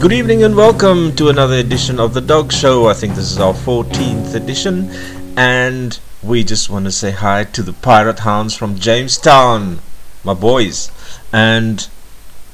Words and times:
Good 0.00 0.14
evening 0.14 0.42
and 0.44 0.56
welcome 0.56 1.14
to 1.16 1.28
another 1.28 1.56
edition 1.56 2.00
of 2.00 2.14
The 2.14 2.22
Dog 2.22 2.52
Show. 2.52 2.88
I 2.88 2.94
think 2.94 3.16
this 3.16 3.30
is 3.30 3.38
our 3.38 3.52
14th 3.52 4.34
edition, 4.34 4.88
and 5.36 6.00
we 6.22 6.42
just 6.42 6.70
want 6.70 6.86
to 6.86 6.90
say 6.90 7.10
hi 7.10 7.44
to 7.44 7.62
the 7.62 7.74
Pirate 7.74 8.20
Hounds 8.20 8.56
from 8.56 8.78
Jamestown, 8.78 9.80
my 10.24 10.32
boys, 10.32 10.90
and 11.34 11.86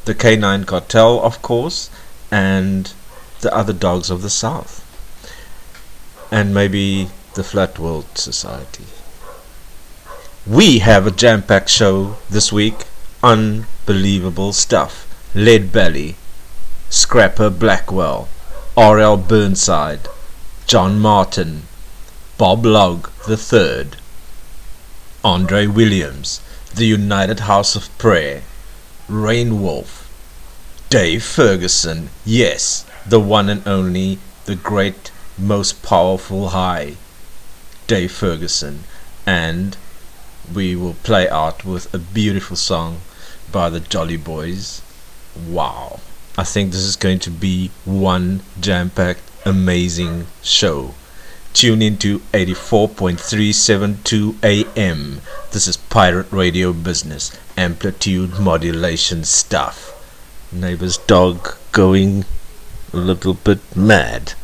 the 0.07 0.15
K9 0.15 0.67
Cartel, 0.67 1.21
of 1.21 1.41
course, 1.41 1.89
and 2.33 2.93
the 3.43 3.55
other 3.55 3.73
dogs 3.73 4.11
of 4.11 4.23
the 4.23 4.31
South, 4.31 4.83
and 6.33 6.53
maybe 6.53 7.11
the 7.35 7.45
Flat 7.45 7.79
World 7.79 8.19
Society. 8.19 8.87
We 10.45 10.81
have 10.81 11.07
a 11.07 11.13
jam 11.13 11.45
packed 11.45 11.71
show 11.71 12.17
this 12.29 12.53
week. 12.53 12.87
Unbelievable 13.23 14.53
stuff. 14.53 15.07
Lead 15.33 15.71
Belly 15.71 16.17
Scrapper 16.97 17.51
Blackwell, 17.51 18.27
R.L. 18.75 19.19
Burnside, 19.19 20.09
John 20.67 20.99
Martyn, 20.99 21.65
Bob 22.39 22.65
Log 22.65 23.11
III, 23.29 23.91
Andre 25.23 25.67
Williams, 25.67 26.41
The 26.75 26.87
United 26.87 27.41
House 27.41 27.77
of 27.77 27.91
Prayer, 27.99 28.45
Reignwolf, 29.11 30.07
Dave 30.89 31.23
Ferguson, 31.23 32.09
yes, 32.25 32.87
the 33.05 33.21
one 33.21 33.51
and 33.51 33.69
only, 33.69 34.19
the 34.47 34.57
great, 34.57 35.11
most 35.37 35.83
powerful 35.83 36.49
high, 36.49 36.97
Dave 37.87 38.11
Ferguson, 38.11 38.85
and 39.27 39.77
we 40.51 40.75
will 40.75 40.97
play 41.03 41.29
out 41.29 41.63
with 41.63 41.93
a 41.93 41.99
beautiful 41.99 42.57
song 42.57 43.03
by 43.53 43.69
the 43.69 43.81
Jolly 43.81 44.17
Boys. 44.17 44.81
Wow. 45.47 46.01
I 46.39 46.45
think 46.45 46.71
this 46.71 46.83
is 46.83 46.97
going 46.97 47.21
to 47.21 47.31
be 47.31 47.71
one 47.87 48.43
jam 48.61 48.91
packed, 48.91 49.23
amazing 49.47 50.27
show. 50.43 50.93
Tune 51.55 51.81
in 51.81 51.97
to 51.99 52.19
84.372 52.35 54.45
AM. 54.45 55.23
This 55.53 55.67
is 55.67 55.79
Pirate 55.79 56.31
Radio 56.31 56.75
Business, 56.75 57.35
amplitude 57.57 58.39
modulation 58.39 59.25
stuff. 59.25 59.95
Neighbor's 60.53 60.99
dog 60.99 61.57
going 61.73 62.27
a 62.93 62.99
little 62.99 63.33
bit 63.33 63.61
mad. 63.75 64.35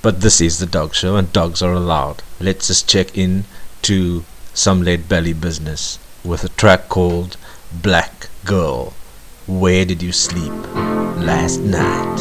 But 0.00 0.22
this 0.22 0.40
is 0.40 0.58
the 0.58 0.64
dog 0.64 0.94
show, 0.94 1.16
and 1.16 1.30
dogs 1.34 1.60
are 1.60 1.74
allowed. 1.74 2.22
Let's 2.40 2.68
just 2.68 2.88
check 2.88 3.18
in 3.18 3.44
to 3.82 4.24
some 4.54 4.80
lead 4.80 5.06
belly 5.06 5.34
business 5.34 5.98
with 6.24 6.44
a 6.44 6.48
track 6.48 6.88
called 6.88 7.36
Black 7.74 8.30
Girl. 8.46 8.94
Where 9.48 9.84
did 9.84 10.00
you 10.00 10.12
sleep 10.12 10.52
last 11.18 11.58
night? 11.58 12.16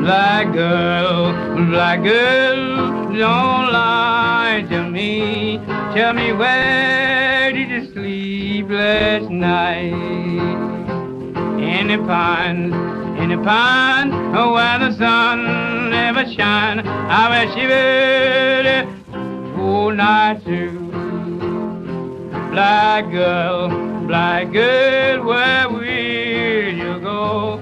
Black 0.00 0.52
girl, 0.52 1.32
black 1.70 2.02
girl, 2.02 3.12
don't 3.12 3.72
lie 3.72 4.66
to 4.68 4.90
me. 4.90 5.58
Tell 5.94 6.12
me 6.12 6.32
where 6.32 7.52
did 7.52 7.70
you 7.70 7.92
sleep 7.92 8.68
last 8.68 9.30
night? 9.30 9.92
In 11.60 11.86
the 11.86 11.98
pond, 11.98 12.74
in 13.20 13.28
the 13.28 13.38
pond, 13.44 14.12
where 14.32 14.78
the 14.80 14.92
sun 14.96 15.90
never 15.90 16.24
shine. 16.32 16.80
I 16.84 17.44
wish 17.44 17.56
you 17.56 17.68
would 17.68 18.66
uh, 18.66 19.62
all 19.62 19.92
night 19.92 20.44
too. 20.44 20.80
Black 22.50 23.08
girl, 23.12 23.95
Black 24.06 24.52
girl, 24.52 25.24
where 25.24 25.68
will 25.68 25.82
you 25.82 27.00
go? 27.00 27.60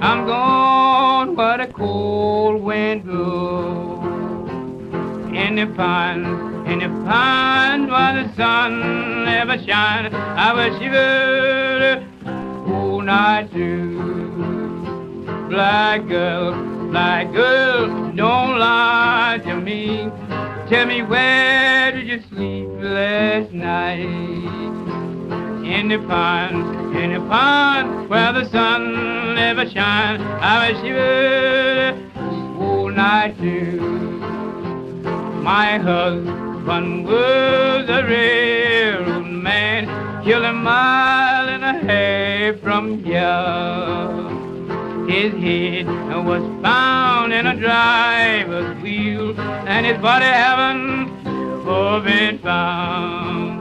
I'm 0.00 0.26
gone 0.26 1.36
where 1.36 1.58
the 1.58 1.72
cold 1.72 2.60
wind 2.62 3.04
blows. 3.04 4.02
In 5.32 5.54
the 5.54 5.66
pond, 5.76 6.26
in 6.66 6.80
the 6.80 6.88
pond 7.06 7.92
where 7.92 8.24
the 8.24 8.34
sun 8.34 9.24
never 9.24 9.56
shines. 9.62 10.12
I 10.12 10.66
you 10.82 10.90
would 10.90 12.14
all 12.66 12.96
oh, 12.96 13.00
night 13.00 13.52
too. 13.52 15.24
Black 15.48 16.08
girl, 16.08 16.90
black 16.90 17.32
girl, 17.32 18.10
don't 18.16 18.58
lie 18.58 19.40
to 19.44 19.54
me. 19.54 20.10
Tell 20.68 20.86
me 20.86 21.02
where 21.02 21.92
did 21.92 22.08
you 22.08 22.20
sleep 22.28 22.68
last 22.80 23.52
night? 23.52 24.63
In 25.66 25.88
the 25.88 25.98
pond, 25.98 26.94
in 26.96 27.14
the 27.14 27.20
pond 27.20 28.08
where 28.10 28.32
the 28.32 28.44
sun 28.50 29.34
never 29.34 29.68
shines. 29.68 30.20
I 30.22 30.70
you 30.84 30.94
would 30.94 32.62
all 32.62 32.90
night 32.90 33.38
too. 33.38 33.80
My 35.42 35.78
husband 35.78 37.06
was 37.06 37.88
a 37.88 38.04
railroad 38.04 39.26
man, 39.26 40.22
killed 40.24 40.44
a 40.44 40.52
mile 40.52 41.48
and 41.48 41.64
a 41.64 41.72
half 41.86 42.60
from 42.60 43.02
here. 43.02 43.64
His 45.08 45.32
head 45.42 45.86
was 46.24 46.42
found 46.62 47.32
in 47.32 47.46
a 47.46 47.56
driver's 47.56 48.82
wheel, 48.82 49.38
and 49.40 49.86
his 49.86 49.98
body 49.98 50.26
haven't 50.26 51.24
been 52.04 52.38
found. 52.38 53.53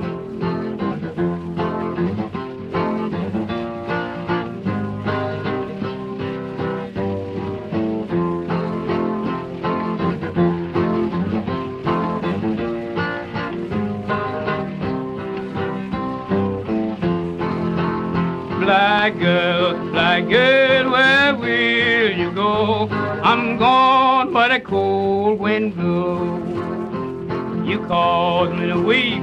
Black 19.03 19.19
girl, 19.19 19.91
black 19.91 20.29
girl, 20.29 20.89
where 20.89 21.35
will 21.35 22.17
you 22.17 22.31
go? 22.31 22.87
I'm 23.21 23.57
gone 23.57 24.31
but 24.31 24.49
a 24.49 24.61
cold 24.61 25.39
wind 25.39 25.75
blows. 25.75 27.67
You 27.67 27.79
called 27.85 28.57
me 28.57 28.67
to 28.67 28.81
weep, 28.81 29.21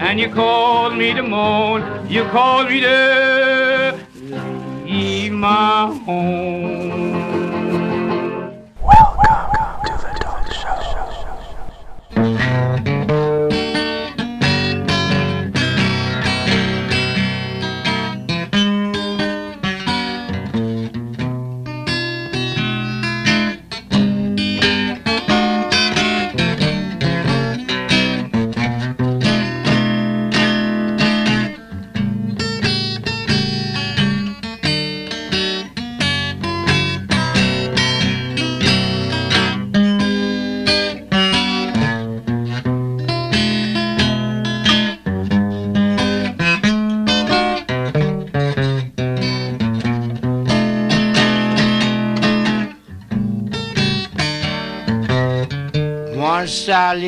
and 0.00 0.18
you 0.18 0.30
called 0.30 0.96
me 0.96 1.12
to 1.12 1.22
mourn. 1.22 1.82
You 2.08 2.24
called 2.30 2.70
me 2.70 2.80
to 2.80 3.98
leave 4.86 5.32
my 5.32 5.94
home. 6.06 7.09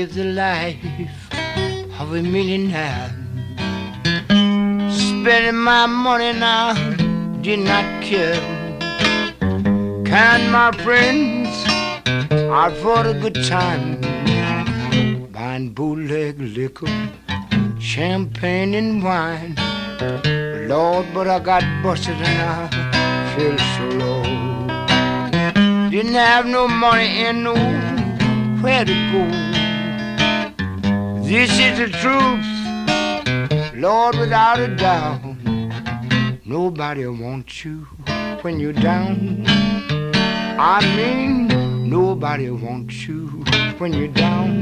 Live 0.02 0.14
the 0.14 0.25
life 0.25 0.78
of 2.00 2.12
a 2.12 2.22
millionaire. 2.22 3.10
Spending 4.90 5.60
my 5.70 5.87
money 5.87 6.32
now, 6.32 6.75
did 7.40 7.60
not 7.60 7.87
care. 8.02 8.43
Kind 10.04 10.50
my 10.50 10.72
friends 10.82 11.50
out 12.58 12.72
for 12.82 13.06
a 13.06 13.14
good 13.22 13.38
time. 13.44 14.00
Buying 15.31 15.69
bootleg 15.70 16.40
liquor, 16.40 16.93
champagne 17.78 18.75
and 18.75 19.04
wine. 19.04 19.54
Lord, 20.69 21.06
but 21.14 21.28
I 21.28 21.38
got 21.38 21.62
busted 21.84 22.16
and 22.16 22.38
I 22.52 23.32
feel 23.32 23.56
so 23.75 23.84
low. 24.02 24.22
Didn't 25.90 26.14
have 26.14 26.46
no 26.46 26.66
money 26.66 27.08
and 27.26 27.44
no 27.44 27.54
where 28.62 28.84
to 28.84 28.94
go. 29.12 29.62
This 31.32 31.50
is 31.58 31.79
the 31.79 31.88
truth, 32.02 32.44
Lord, 33.75 34.19
without 34.19 34.61
a 34.61 34.69
doubt. 34.76 35.23
Nobody 36.44 37.06
wants 37.06 37.64
you 37.64 37.87
when 38.43 38.61
you're 38.61 38.75
down. 38.75 39.43
I 39.46 40.81
mean, 40.94 41.88
nobody 41.88 42.50
wants 42.50 43.08
you 43.08 43.29
when 43.79 43.94
you're 43.94 44.08
down. 44.08 44.61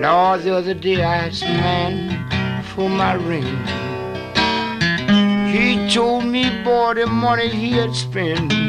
Lord, 0.00 0.42
the 0.42 0.54
other 0.56 0.72
day 0.72 1.02
I 1.04 1.26
asked 1.26 1.42
a 1.42 1.48
man 1.48 2.64
for 2.74 2.88
my 2.88 3.12
ring. 3.12 3.58
He 5.52 5.86
told 5.92 6.24
me, 6.24 6.48
boy, 6.64 6.94
the 6.94 7.06
money 7.06 7.48
he 7.48 7.72
had 7.72 7.94
spent. 7.94 8.67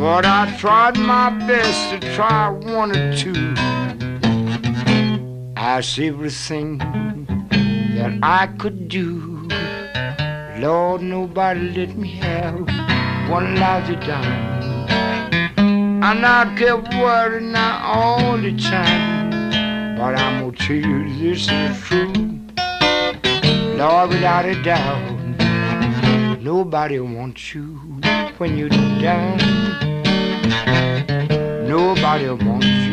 But 0.00 0.24
I 0.24 0.56
tried 0.56 0.96
my 0.96 1.28
best 1.46 1.90
to 1.90 2.14
try 2.14 2.48
one 2.48 2.96
or 2.96 3.14
two. 3.14 3.52
Asked 5.58 5.98
everything 5.98 6.78
that 6.78 8.18
I 8.22 8.46
could 8.46 8.88
do. 8.88 9.46
Lord, 10.56 11.02
nobody 11.02 11.68
let 11.76 11.94
me 11.98 12.12
have 12.12 12.60
one 13.28 13.56
lousy 13.56 13.96
dime. 13.96 14.88
And 15.58 16.24
I 16.24 16.56
kept 16.56 16.94
worrying 16.94 17.52
now 17.52 17.82
all 17.84 18.38
the 18.38 18.56
time. 18.56 19.98
But 19.98 20.18
I'm 20.18 20.40
gonna 20.40 20.56
tell 20.56 20.76
you 20.76 21.12
this 21.18 21.46
is 21.46 21.78
true. 21.82 22.10
Lord, 23.76 24.08
without 24.08 24.46
a 24.46 24.62
doubt, 24.62 26.40
nobody 26.40 26.98
wants 27.00 27.54
you 27.54 27.78
when 28.38 28.56
you're 28.56 28.70
down. 28.70 29.89
Nobody 30.50 32.28
wants 32.28 32.66
you 32.66 32.89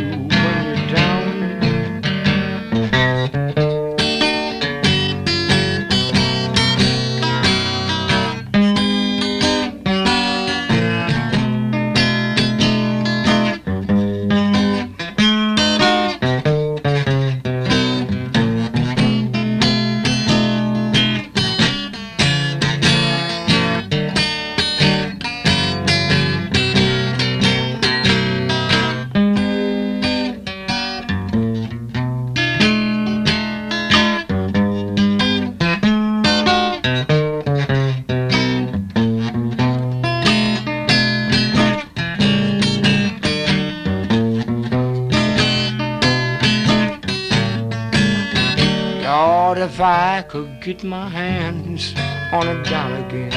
Lord, 49.57 49.71
if 49.71 49.80
I 49.81 50.21
could 50.21 50.62
get 50.62 50.83
my 50.83 51.09
hands 51.09 51.95
on 52.31 52.48
a 52.48 52.63
dollar 52.63 53.04
again, 53.07 53.33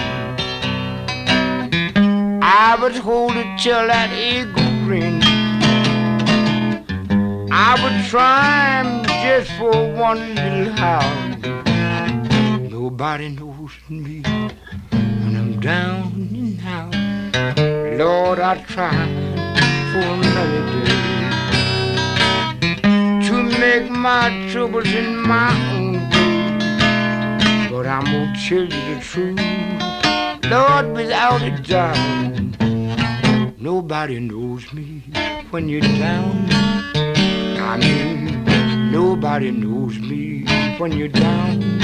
I 2.42 2.76
would 2.78 2.96
hold 2.96 3.36
it 3.36 3.58
till 3.58 3.86
that 3.86 4.10
eagle 4.12 4.70
grin. 4.84 5.22
I 7.50 7.70
would 7.82 8.04
try 8.10 8.80
'em 8.80 9.02
just 9.24 9.50
for 9.58 9.74
one 10.08 10.34
little 10.34 10.78
hour. 10.78 11.14
Nobody 12.68 13.28
knows 13.30 13.72
me 13.88 14.20
when 15.22 15.32
I'm 15.40 15.52
down 15.72 16.02
and 16.38 16.60
out. 16.76 16.94
Lord, 17.98 18.38
I 18.40 18.54
tried 18.74 19.10
for 19.90 20.04
another 20.18 20.62
day 20.72 21.00
to 23.26 23.34
make 23.64 23.86
my 23.90 24.24
troubles 24.50 24.92
in 25.00 25.16
my 25.16 25.50
own. 25.72 25.79
But 27.80 27.88
I'm 27.88 28.04
gonna 28.04 28.36
tell 28.46 28.60
you 28.60 28.94
the 28.94 29.00
truth, 29.00 29.40
Lord, 30.52 30.92
without 30.92 31.40
a 31.40 31.50
doubt. 31.62 31.96
Nobody 33.58 34.20
knows 34.20 34.70
me 34.74 35.02
when 35.50 35.66
you're 35.66 35.80
down. 35.80 36.46
I 37.58 37.78
mean, 37.78 38.92
nobody 38.92 39.50
knows 39.50 39.98
me 39.98 40.44
when 40.76 40.92
you're 40.92 41.08
down. 41.08 41.80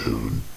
84.372 0.00 0.49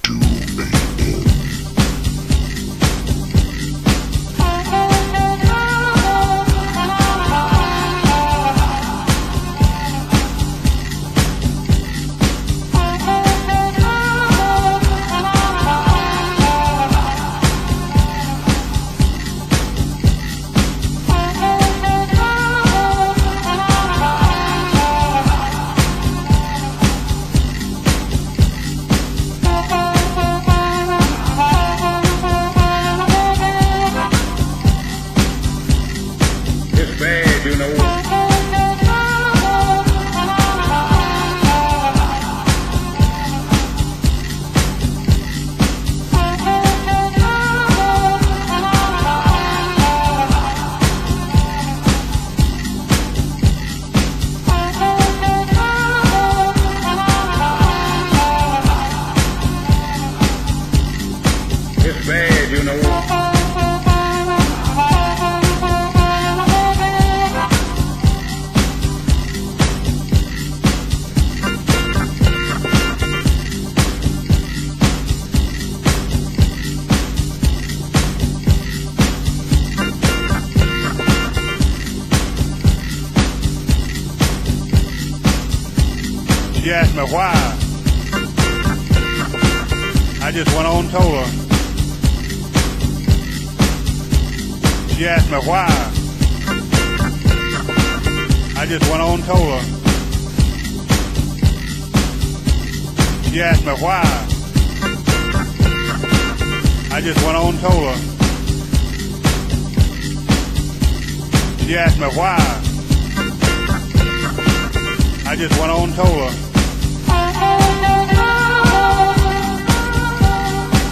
her. 116.20 116.32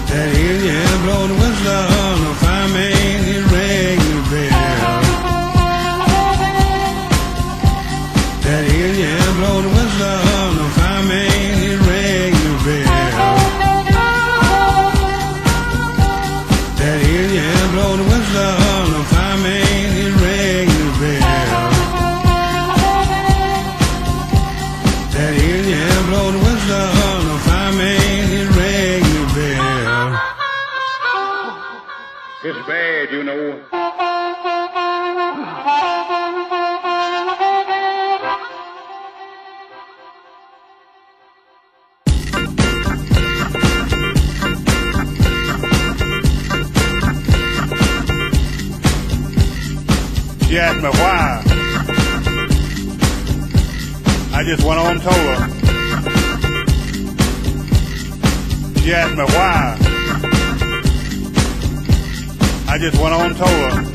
That 0.10 0.30
hill, 0.36 0.62
yeah, 0.66 1.04
blow 1.04 1.41
just 54.58 54.68
went 54.68 54.80
on 54.82 54.92
and 54.92 55.02
told 55.02 55.16
her. 55.16 55.50
She 58.82 58.92
asked 58.94 59.16
me 59.16 59.24
why. 59.24 59.78
I 62.68 62.78
just 62.78 63.02
went 63.02 63.14
on 63.14 63.28
and 63.28 63.38
told 63.38 63.50
her. 63.50 63.91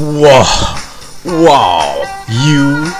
Wow, 0.00 0.80
wow, 1.26 2.24
you 2.26 2.90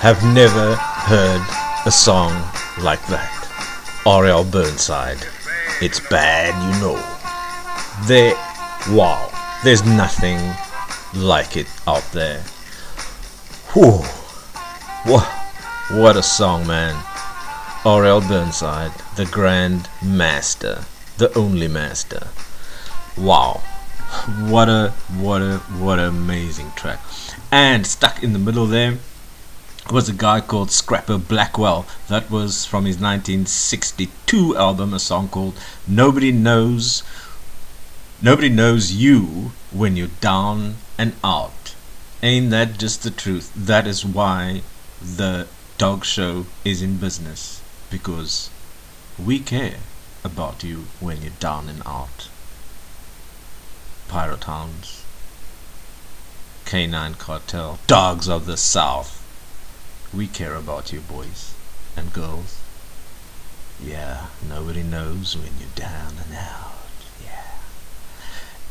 have 0.00 0.24
never 0.34 0.74
heard 0.74 1.40
a 1.86 1.90
song 1.92 2.32
like 2.82 3.06
that. 3.06 4.02
R.L. 4.04 4.42
Burnside. 4.42 5.24
It's 5.80 6.00
bad, 6.10 6.52
you 6.64 6.80
know. 6.80 6.96
There, 8.08 8.34
wow, 8.90 9.30
there's 9.62 9.84
nothing 9.84 10.40
like 11.14 11.56
it 11.56 11.68
out 11.86 12.02
there. 12.10 12.40
Whew, 13.72 14.02
what, 15.04 15.28
what 15.92 16.16
a 16.16 16.24
song, 16.24 16.66
man. 16.66 17.00
R.L. 17.84 18.22
Burnside, 18.22 18.90
the 19.14 19.26
Grand 19.26 19.88
Master, 20.02 20.86
the 21.18 21.32
only 21.38 21.68
master. 21.68 22.26
Wow, 23.16 23.62
what 24.48 24.70
a 24.70 24.90
what 25.20 25.42
a 25.42 25.58
what 25.78 25.98
an 25.98 26.06
amazing 26.06 26.72
track. 26.74 26.98
And 27.52 27.86
stuck 27.86 28.22
in 28.22 28.32
the 28.32 28.38
middle 28.38 28.66
there 28.66 28.98
was 29.90 30.08
a 30.08 30.14
guy 30.14 30.40
called 30.40 30.70
scrapper 30.70 31.18
blackwell. 31.18 31.86
That 32.08 32.30
was 32.30 32.64
from 32.64 32.86
his 32.86 32.96
1962 32.96 34.56
album 34.56 34.94
a 34.94 34.98
song 34.98 35.28
called 35.28 35.58
nobody 35.86 36.32
knows 36.32 37.02
nobody 38.22 38.48
knows 38.48 38.92
you 38.92 39.52
when 39.70 39.96
you're 39.96 40.08
down 40.20 40.76
and 40.96 41.12
out. 41.22 41.74
Ain't 42.22 42.50
that 42.50 42.78
just 42.78 43.02
the 43.02 43.10
truth? 43.10 43.52
That 43.54 43.86
is 43.86 44.06
why 44.06 44.62
the 45.02 45.48
dog 45.76 46.04
show 46.06 46.46
is 46.64 46.80
in 46.80 46.96
business 46.96 47.62
because 47.90 48.48
we 49.18 49.38
care 49.38 49.76
about 50.24 50.64
you 50.64 50.84
when 50.98 51.20
you're 51.22 51.40
down 51.40 51.68
and 51.68 51.82
out 51.86 52.28
Pirate 54.08 54.44
Hounds, 54.44 55.04
Canine 56.64 57.14
Cartel, 57.14 57.78
Dogs 57.86 58.28
of 58.28 58.46
the 58.46 58.56
South. 58.56 59.22
We 60.12 60.26
care 60.26 60.54
about 60.54 60.92
you, 60.92 61.00
boys 61.00 61.54
and 61.96 62.12
girls. 62.12 62.58
Yeah, 63.82 64.26
nobody 64.48 64.82
knows 64.82 65.36
when 65.36 65.52
you're 65.60 65.68
down 65.74 66.14
and 66.24 66.34
out. 66.36 66.72
Yeah. 67.22 67.58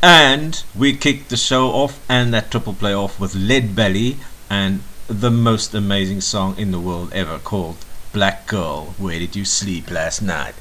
And 0.02 0.62
we 0.74 0.96
kicked 0.96 1.30
the 1.30 1.36
show 1.36 1.70
off 1.70 2.00
and 2.08 2.34
that 2.34 2.50
triple 2.50 2.74
play 2.74 2.94
off 2.94 3.20
with 3.20 3.34
Lead 3.34 3.74
Belly 3.76 4.18
and 4.50 4.82
the 5.06 5.30
most 5.30 5.72
amazing 5.72 6.20
song 6.20 6.56
in 6.58 6.72
the 6.72 6.80
world 6.80 7.12
ever 7.12 7.38
called 7.38 7.76
Black 8.12 8.46
Girl, 8.46 8.94
Where 8.98 9.18
Did 9.18 9.36
You 9.36 9.44
Sleep 9.44 9.90
Last 9.90 10.20
Night? 10.20 10.54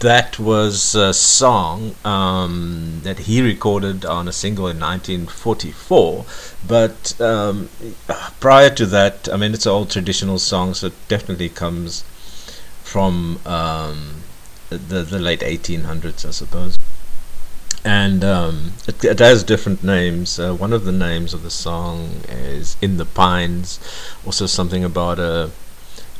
That 0.00 0.38
was 0.38 0.94
a 0.94 1.14
song 1.14 1.94
um, 2.04 3.00
that 3.04 3.20
he 3.20 3.40
recorded 3.40 4.04
on 4.04 4.28
a 4.28 4.32
single 4.32 4.66
in 4.66 4.78
1944. 4.78 6.26
But 6.66 7.18
um, 7.20 7.70
prior 8.40 8.70
to 8.70 8.86
that, 8.86 9.28
I 9.32 9.36
mean, 9.36 9.54
it's 9.54 9.66
old 9.66 9.90
traditional 9.90 10.38
song, 10.38 10.74
so 10.74 10.88
it 10.88 11.08
definitely 11.08 11.48
comes 11.48 12.02
from 12.82 13.40
um, 13.46 14.22
the 14.68 15.02
the 15.02 15.18
late 15.18 15.40
1800s, 15.40 16.26
I 16.26 16.30
suppose. 16.30 16.76
And 17.84 18.24
um, 18.24 18.72
it, 18.86 19.04
it 19.04 19.18
has 19.20 19.44
different 19.44 19.84
names. 19.84 20.38
Uh, 20.38 20.54
one 20.54 20.72
of 20.72 20.84
the 20.84 20.92
names 20.92 21.34
of 21.34 21.42
the 21.42 21.50
song 21.50 22.22
is 22.28 22.76
"In 22.82 22.96
the 22.96 23.04
Pines," 23.04 23.78
also 24.26 24.46
something 24.46 24.84
about 24.84 25.18
a 25.18 25.50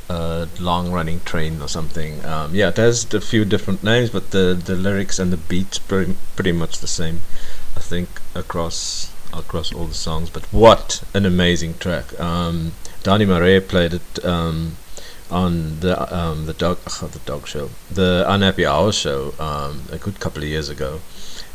a 0.09 0.49
long 0.61 0.93
running 0.93 1.21
train 1.21 1.61
or 1.61 1.69
something. 1.69 2.25
Um, 2.25 2.55
yeah, 2.55 2.69
it 2.69 2.77
has 2.77 3.13
a 3.15 3.21
few 3.21 3.45
different 3.45 3.83
names, 3.83 4.11
but 4.11 4.31
the, 4.31 4.61
the 4.63 4.75
lyrics 4.75 5.19
and 5.19 5.33
the 5.33 5.37
beats 5.37 5.79
pretty 5.79 6.17
pretty 6.37 6.53
much 6.53 6.79
the 6.79 6.87
same. 6.87 7.21
I 7.77 7.81
think 7.81 8.09
across 8.35 9.13
across 9.33 9.73
all 9.73 9.87
the 9.87 9.95
songs. 9.95 10.31
But 10.31 10.45
what 10.53 11.03
an 11.15 11.27
amazing 11.27 11.75
track! 11.79 12.19
Um, 12.21 12.73
Donny 13.03 13.25
Murray 13.27 13.61
played 13.61 13.95
it 13.95 14.25
um, 14.25 14.77
on 15.31 15.81
the 15.81 15.95
um, 16.15 16.47
the 16.47 16.55
dog 16.55 16.79
ugh, 16.87 17.11
the 17.13 17.19
dog 17.21 17.47
show, 17.47 17.71
the 17.91 18.25
Unhappy 18.29 18.67
Hour 18.67 18.93
show, 18.93 19.35
um, 19.39 19.83
a 19.91 19.99
good 19.99 20.21
couple 20.21 20.43
of 20.43 20.49
years 20.49 20.69
ago. 20.69 21.01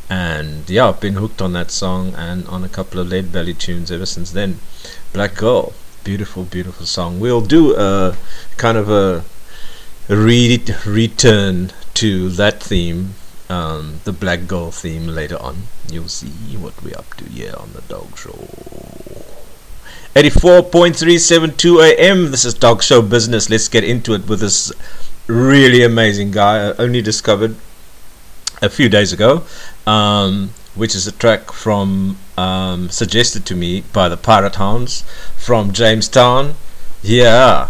And 0.09 0.67
yeah, 0.67 0.89
I've 0.89 0.99
been 0.99 1.13
hooked 1.13 1.41
on 1.41 1.53
that 1.53 1.69
song 1.69 2.15
and 2.15 2.47
on 2.47 2.63
a 2.63 2.69
couple 2.69 2.99
of 2.99 3.09
Lead 3.09 3.31
Belly 3.31 3.53
tunes 3.53 3.91
ever 3.91 4.07
since 4.07 4.31
then. 4.31 4.59
Black 5.13 5.35
Girl, 5.35 5.73
beautiful, 6.09 6.43
beautiful 6.43 6.87
song. 6.87 7.19
We'll 7.19 7.39
do 7.57 7.75
a 7.77 8.17
kind 8.57 8.79
of 8.79 8.89
a, 8.89 9.23
re- 10.07 10.65
return 10.83 11.71
to 11.93 12.29
that 12.29 12.63
theme 12.63 13.13
um, 13.47 13.99
the 14.05 14.11
Black 14.11 14.47
Girl 14.47 14.71
theme 14.71 15.05
later 15.05 15.37
on. 15.39 15.55
You'll 15.91 16.07
see 16.07 16.57
what 16.57 16.73
we're 16.81 16.97
up 16.97 17.13
to 17.17 17.25
here 17.25 17.53
on 17.55 17.73
the 17.73 17.81
Dog 17.81 18.17
Show. 18.17 18.39
84.372 20.15 21.99
AM. 21.99 22.31
This 22.31 22.43
is 22.43 22.55
Dog 22.55 22.81
Show 22.81 23.03
Business. 23.03 23.47
Let's 23.51 23.67
get 23.67 23.83
into 23.83 24.15
it 24.15 24.27
with 24.27 24.39
this 24.39 24.71
really 25.27 25.83
amazing 25.83 26.31
guy 26.31 26.69
I 26.69 26.73
only 26.77 27.03
discovered 27.03 27.55
a 28.63 28.69
few 28.69 28.89
days 28.89 29.13
ago, 29.13 29.43
um, 29.85 30.49
which 30.79 30.95
is 30.95 31.05
a 31.05 31.11
track 31.11 31.51
from 31.51 32.17
um, 32.37 32.89
suggested 32.89 33.45
to 33.45 33.55
me 33.55 33.81
by 33.93 34.07
the 34.07 34.17
Pirate 34.17 34.55
Hounds 34.55 35.03
from 35.35 35.73
Jamestown. 35.73 36.55
Yeah, 37.03 37.69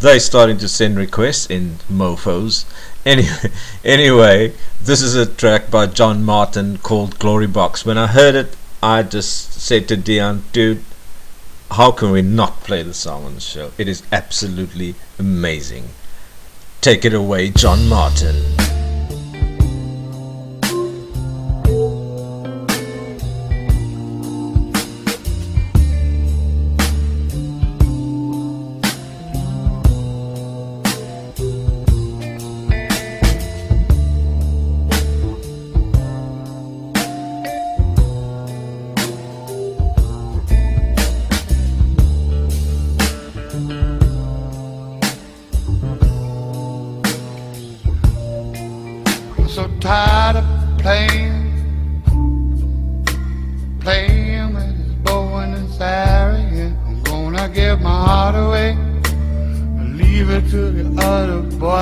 they're 0.00 0.18
starting 0.18 0.58
to 0.58 0.68
send 0.68 0.98
requests 0.98 1.48
in 1.48 1.78
mofos. 1.90 2.64
Anyway, 3.06 3.50
anyway, 3.84 4.52
this 4.82 5.00
is 5.00 5.14
a 5.14 5.26
track 5.26 5.70
by 5.70 5.86
John 5.86 6.24
Martyn 6.24 6.78
called 6.78 7.18
Glory 7.18 7.46
Box. 7.46 7.86
When 7.86 7.98
I 7.98 8.08
heard 8.08 8.34
it, 8.34 8.56
I 8.82 9.02
just 9.02 9.52
said 9.60 9.88
to 9.88 9.96
Dion, 9.96 10.44
dude, 10.52 10.84
how 11.70 11.92
can 11.92 12.10
we 12.10 12.22
not 12.22 12.64
play 12.64 12.82
the 12.82 12.94
song 12.94 13.24
on 13.24 13.34
the 13.36 13.40
show? 13.40 13.70
It 13.78 13.88
is 13.88 14.02
absolutely 14.12 14.96
amazing. 15.18 15.90
Take 16.80 17.04
it 17.04 17.14
away, 17.14 17.50
John 17.50 17.88
Martyn. 17.88 18.63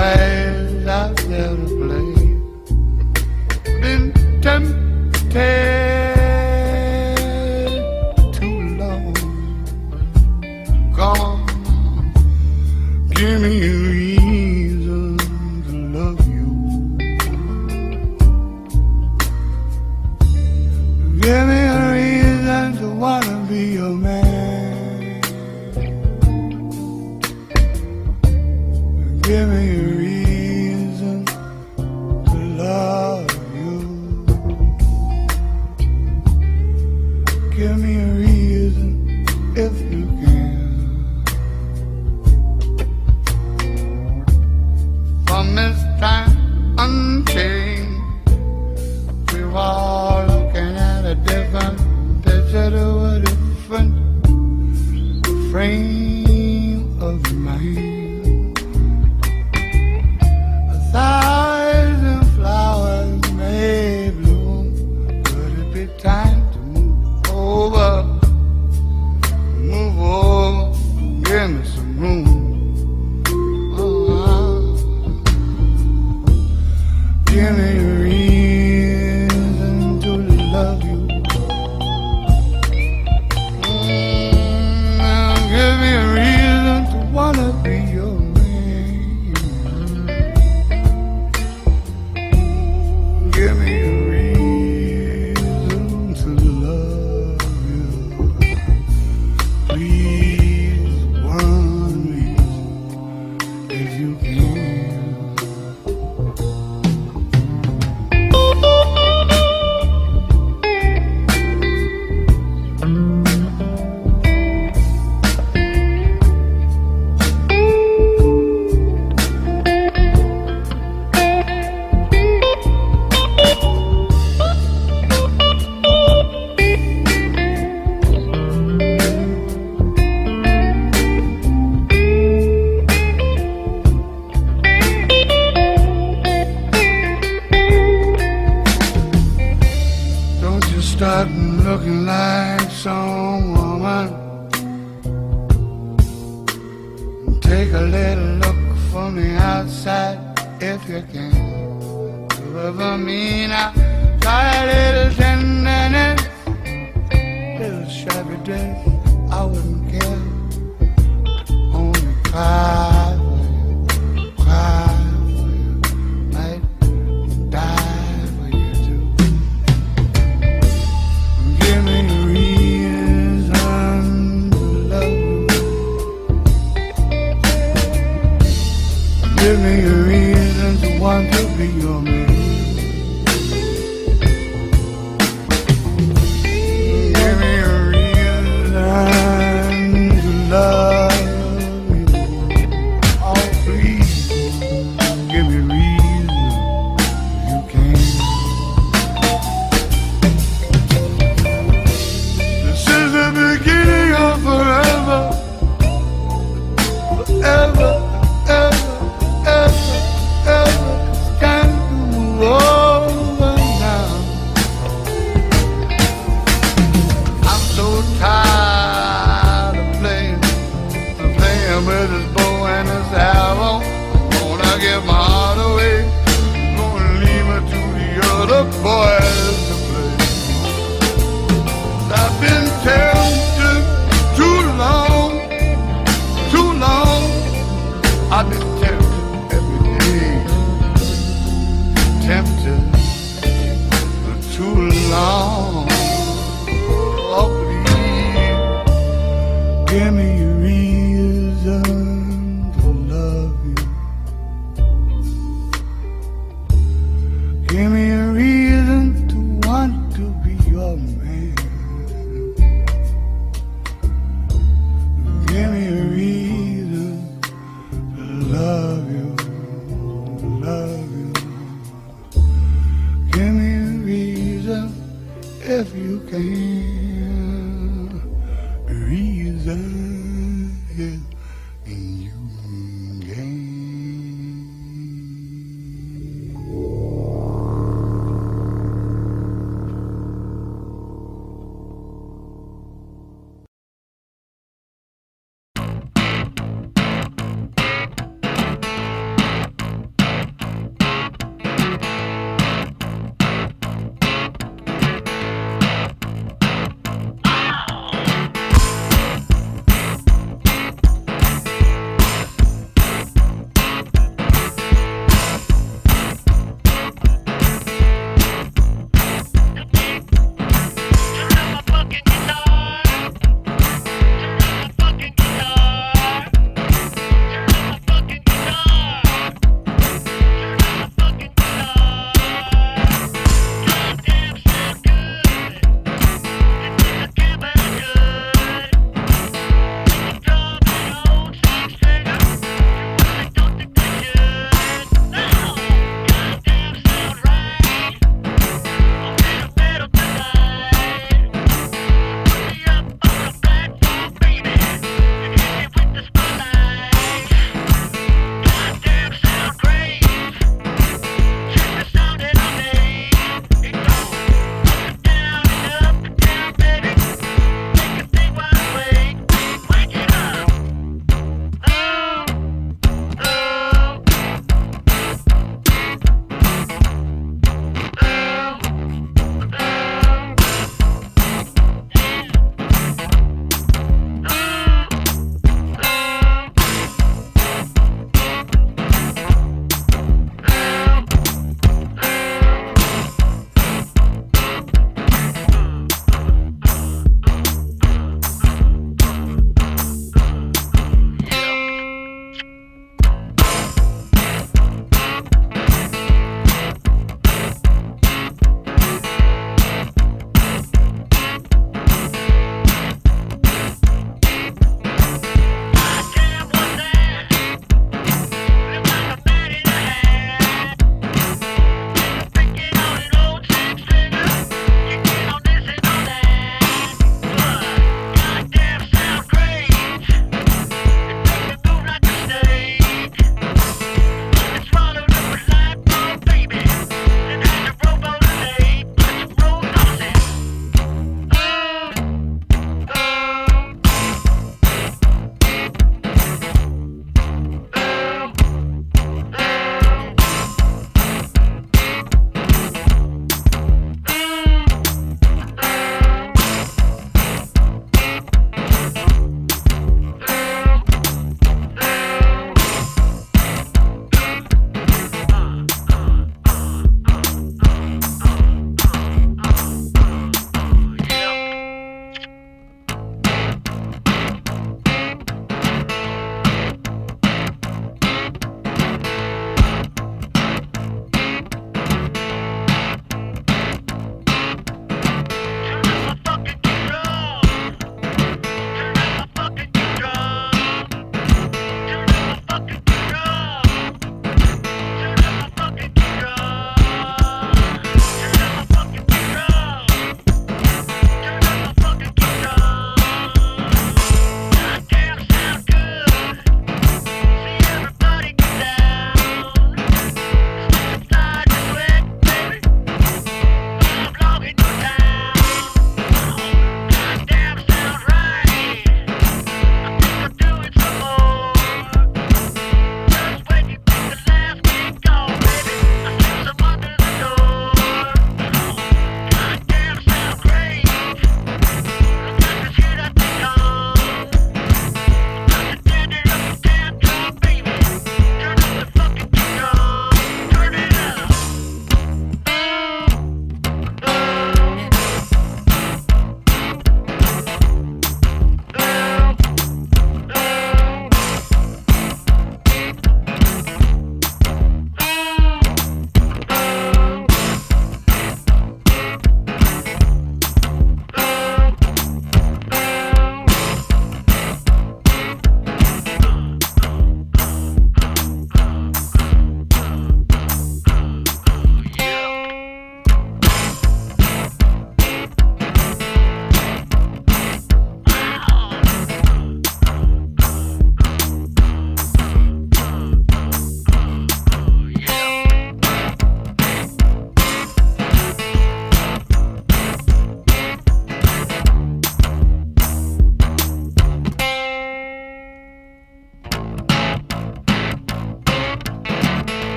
Other 0.00 0.29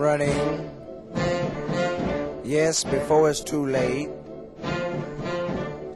running. 0.00 0.70
Yes, 2.42 2.82
before 2.84 3.28
it's 3.28 3.40
too 3.40 3.66
late. 3.66 4.08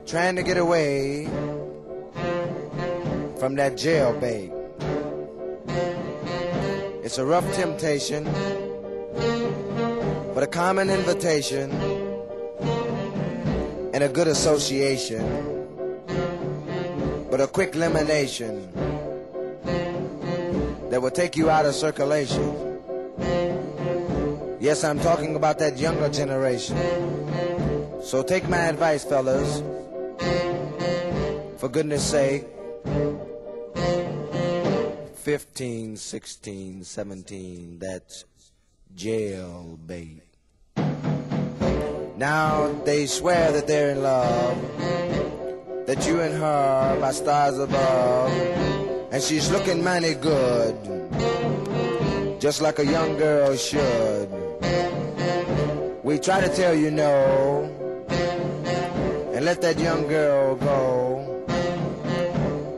Trying 0.06 0.36
to 0.36 0.42
get 0.42 0.58
away 0.58 1.24
from 3.38 3.56
that 3.56 3.76
jail, 3.76 4.12
jailbait. 4.12 4.52
It's 7.02 7.18
a 7.18 7.24
rough 7.24 7.50
temptation, 7.54 8.24
but 10.34 10.42
a 10.42 10.46
common 10.46 10.90
invitation 10.90 11.70
and 13.94 14.04
a 14.04 14.08
good 14.08 14.28
association, 14.28 15.24
but 17.30 17.40
a 17.40 17.46
quick 17.46 17.74
elimination 17.74 18.68
that 20.90 21.00
will 21.00 21.10
take 21.10 21.36
you 21.36 21.48
out 21.48 21.64
of 21.66 21.74
circulation. 21.74 22.73
Yes, 24.64 24.82
I'm 24.82 24.98
talking 24.98 25.36
about 25.36 25.58
that 25.58 25.76
younger 25.76 26.08
generation. 26.08 26.78
So 28.00 28.22
take 28.22 28.48
my 28.48 28.64
advice, 28.72 29.04
fellas. 29.04 29.62
For 31.58 31.68
goodness 31.68 32.02
sake. 32.02 32.46
15, 35.16 35.98
16, 35.98 36.82
17, 36.82 37.78
that's 37.78 38.24
jail 38.94 39.78
bait. 39.84 40.22
Now 42.16 42.72
they 42.86 43.04
swear 43.04 43.52
that 43.52 43.66
they're 43.66 43.90
in 43.90 44.02
love, 44.02 44.56
that 45.84 46.06
you 46.06 46.22
and 46.22 46.32
her 46.32 46.96
by 46.98 47.12
stars 47.12 47.58
above, 47.58 48.32
and 49.12 49.22
she's 49.22 49.50
looking 49.50 49.84
mighty 49.84 50.14
good, 50.14 50.74
just 52.40 52.62
like 52.62 52.78
a 52.78 52.86
young 52.86 53.18
girl 53.18 53.54
should. 53.56 54.43
We 56.04 56.18
try 56.18 56.42
to 56.42 56.54
tell 56.54 56.74
you 56.74 56.90
no, 56.90 57.64
and 59.32 59.42
let 59.42 59.62
that 59.62 59.78
young 59.78 60.06
girl 60.06 60.54
go, 60.54 61.46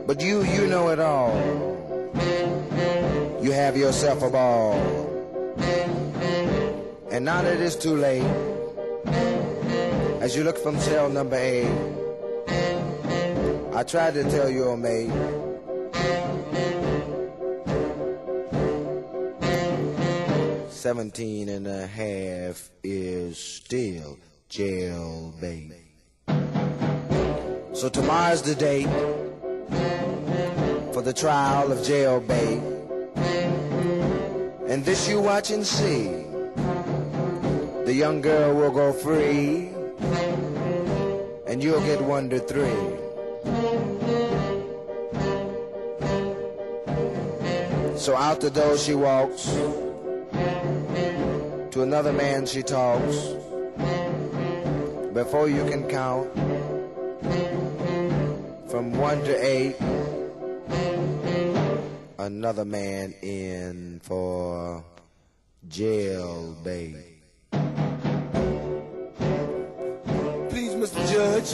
but 0.07 0.21
you, 0.21 0.45
you 0.45 0.65
know 0.67 0.87
it 0.87 0.99
all. 1.01 1.35
You 3.43 3.51
have 3.51 3.75
yourself 3.75 4.23
a 4.23 4.29
ball. 4.29 4.75
And 7.11 7.25
now 7.25 7.41
that 7.41 7.59
it's 7.59 7.75
too 7.75 7.97
late, 7.97 8.23
as 10.21 10.37
you 10.37 10.45
look 10.45 10.57
from 10.57 10.79
cell 10.79 11.09
number 11.09 11.35
eight, 11.35 11.67
I 13.73 13.83
tried 13.83 14.13
to 14.13 14.23
tell 14.31 14.49
your 14.49 14.77
mate. 14.77 15.11
Seventeen 20.87 21.49
and 21.49 21.67
a 21.67 21.85
half 21.85 22.69
is 22.81 23.37
still 23.37 24.17
jailbait. 24.49 25.73
So 27.73 27.89
tomorrow's 27.89 28.41
the 28.41 28.55
date 28.55 28.87
for 30.93 31.01
the 31.01 31.11
trial 31.11 31.73
of 31.73 31.79
jailbait. 31.79 32.61
And 34.69 34.85
this 34.85 35.09
you 35.09 35.19
watch 35.19 35.51
and 35.51 35.67
see. 35.67 36.23
The 37.83 37.93
young 37.93 38.21
girl 38.21 38.55
will 38.55 38.71
go 38.71 38.93
free, 38.93 39.71
and 41.47 41.61
you'll 41.61 41.81
get 41.81 41.99
one 41.99 42.29
to 42.29 42.39
three. 42.39 42.95
So 47.97 48.15
out 48.15 48.39
the 48.39 48.49
door 48.49 48.77
she 48.77 48.95
walks, 48.95 49.53
to 51.71 51.81
another 51.81 52.13
man 52.13 52.45
she 52.45 52.63
talks. 52.63 53.33
Before 55.13 55.49
you 55.49 55.65
can 55.69 55.87
count, 55.89 56.31
from 58.69 58.93
one 58.93 59.23
to 59.23 59.45
eight, 59.45 59.75
another 62.19 62.65
man 62.65 63.13
in 63.21 63.99
for 64.03 64.83
jail, 65.67 66.55
jailbait. 66.63 67.03
Please, 70.49 70.73
Mr. 70.75 71.11
Judge, 71.11 71.53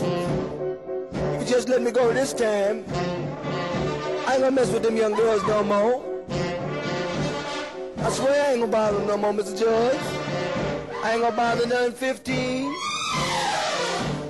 if 1.35 1.41
you 1.41 1.47
just 1.47 1.69
let 1.69 1.81
me 1.81 1.91
go 1.91 2.11
this 2.13 2.33
time, 2.33 2.83
I 4.27 4.33
ain't 4.33 4.41
gonna 4.41 4.51
mess 4.51 4.71
with 4.71 4.83
them 4.83 4.97
young 4.97 5.13
girls 5.13 5.41
no 5.47 5.63
more. 5.63 6.12
I 8.05 8.09
swear 8.11 8.33
I 8.33 8.51
ain't 8.51 8.59
gonna 8.59 8.71
bother 8.71 8.99
no 9.05 9.17
more, 9.17 9.31
Mr. 9.31 9.57
Judge. 9.57 9.97
I 11.03 11.13
ain't 11.13 11.21
gonna 11.21 11.35
bother 11.35 11.65
none 11.67 11.93
15. 11.93 12.65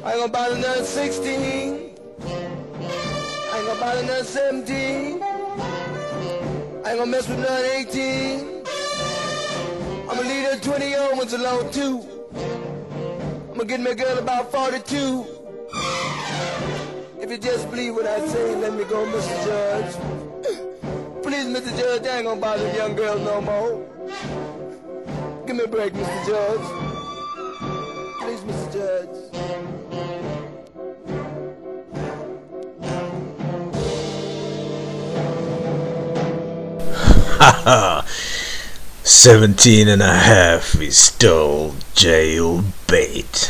I 0.04 0.12
ain't 0.12 0.20
gonna 0.20 0.28
bother 0.28 0.58
none 0.58 0.86
16. 0.86 1.90
I 2.22 3.58
ain't 3.58 3.66
gonna 3.66 3.80
bother 3.80 4.04
none 4.06 4.24
17. 4.24 5.24
I 5.24 6.90
ain't 6.90 7.00
gonna 7.00 7.06
mess 7.08 7.28
with 7.28 7.40
none 7.40 7.66
18. 7.66 8.64
I'ma 10.08 10.22
leave 10.22 10.50
them 10.52 10.60
20 10.60 10.88
year 10.88 11.16
ones 11.16 11.34
alone 11.34 11.72
too. 11.72 12.06
I'ma 13.54 13.64
get 13.64 13.80
me 13.80 13.90
a 13.92 13.96
girl 13.96 14.20
about 14.20 14.52
42. 14.52 15.26
If 17.22 17.32
you 17.32 17.38
just 17.40 17.72
believe 17.72 17.96
what 17.96 18.06
I 18.06 18.28
say, 18.28 18.56
let 18.56 18.74
me 18.74 18.84
go, 18.84 19.04
Mr. 19.06 19.46
Judge. 19.46 20.14
Please, 21.34 21.48
Mr. 21.48 21.76
Judge, 21.76 22.06
I 22.06 22.17
ain't 22.17 22.26
gonna 22.26 22.39
bother 22.39 22.69
the 22.69 22.78
young 22.78 22.96
girls 22.96 23.19
no 23.22 23.41
more. 23.41 23.84
Give 25.48 25.56
me 25.56 25.63
a 25.63 25.67
break, 25.67 25.91
Mr. 25.93 26.26
Judge. 26.28 26.62
Please, 28.22 28.41
Mr. 28.41 28.72
Judge. 28.72 29.10
17 39.04 39.88
and 39.88 40.04
a 40.04 40.13
half 40.13 40.76
is 40.80 40.96
still 40.96 41.72
jailbait. 41.96 43.50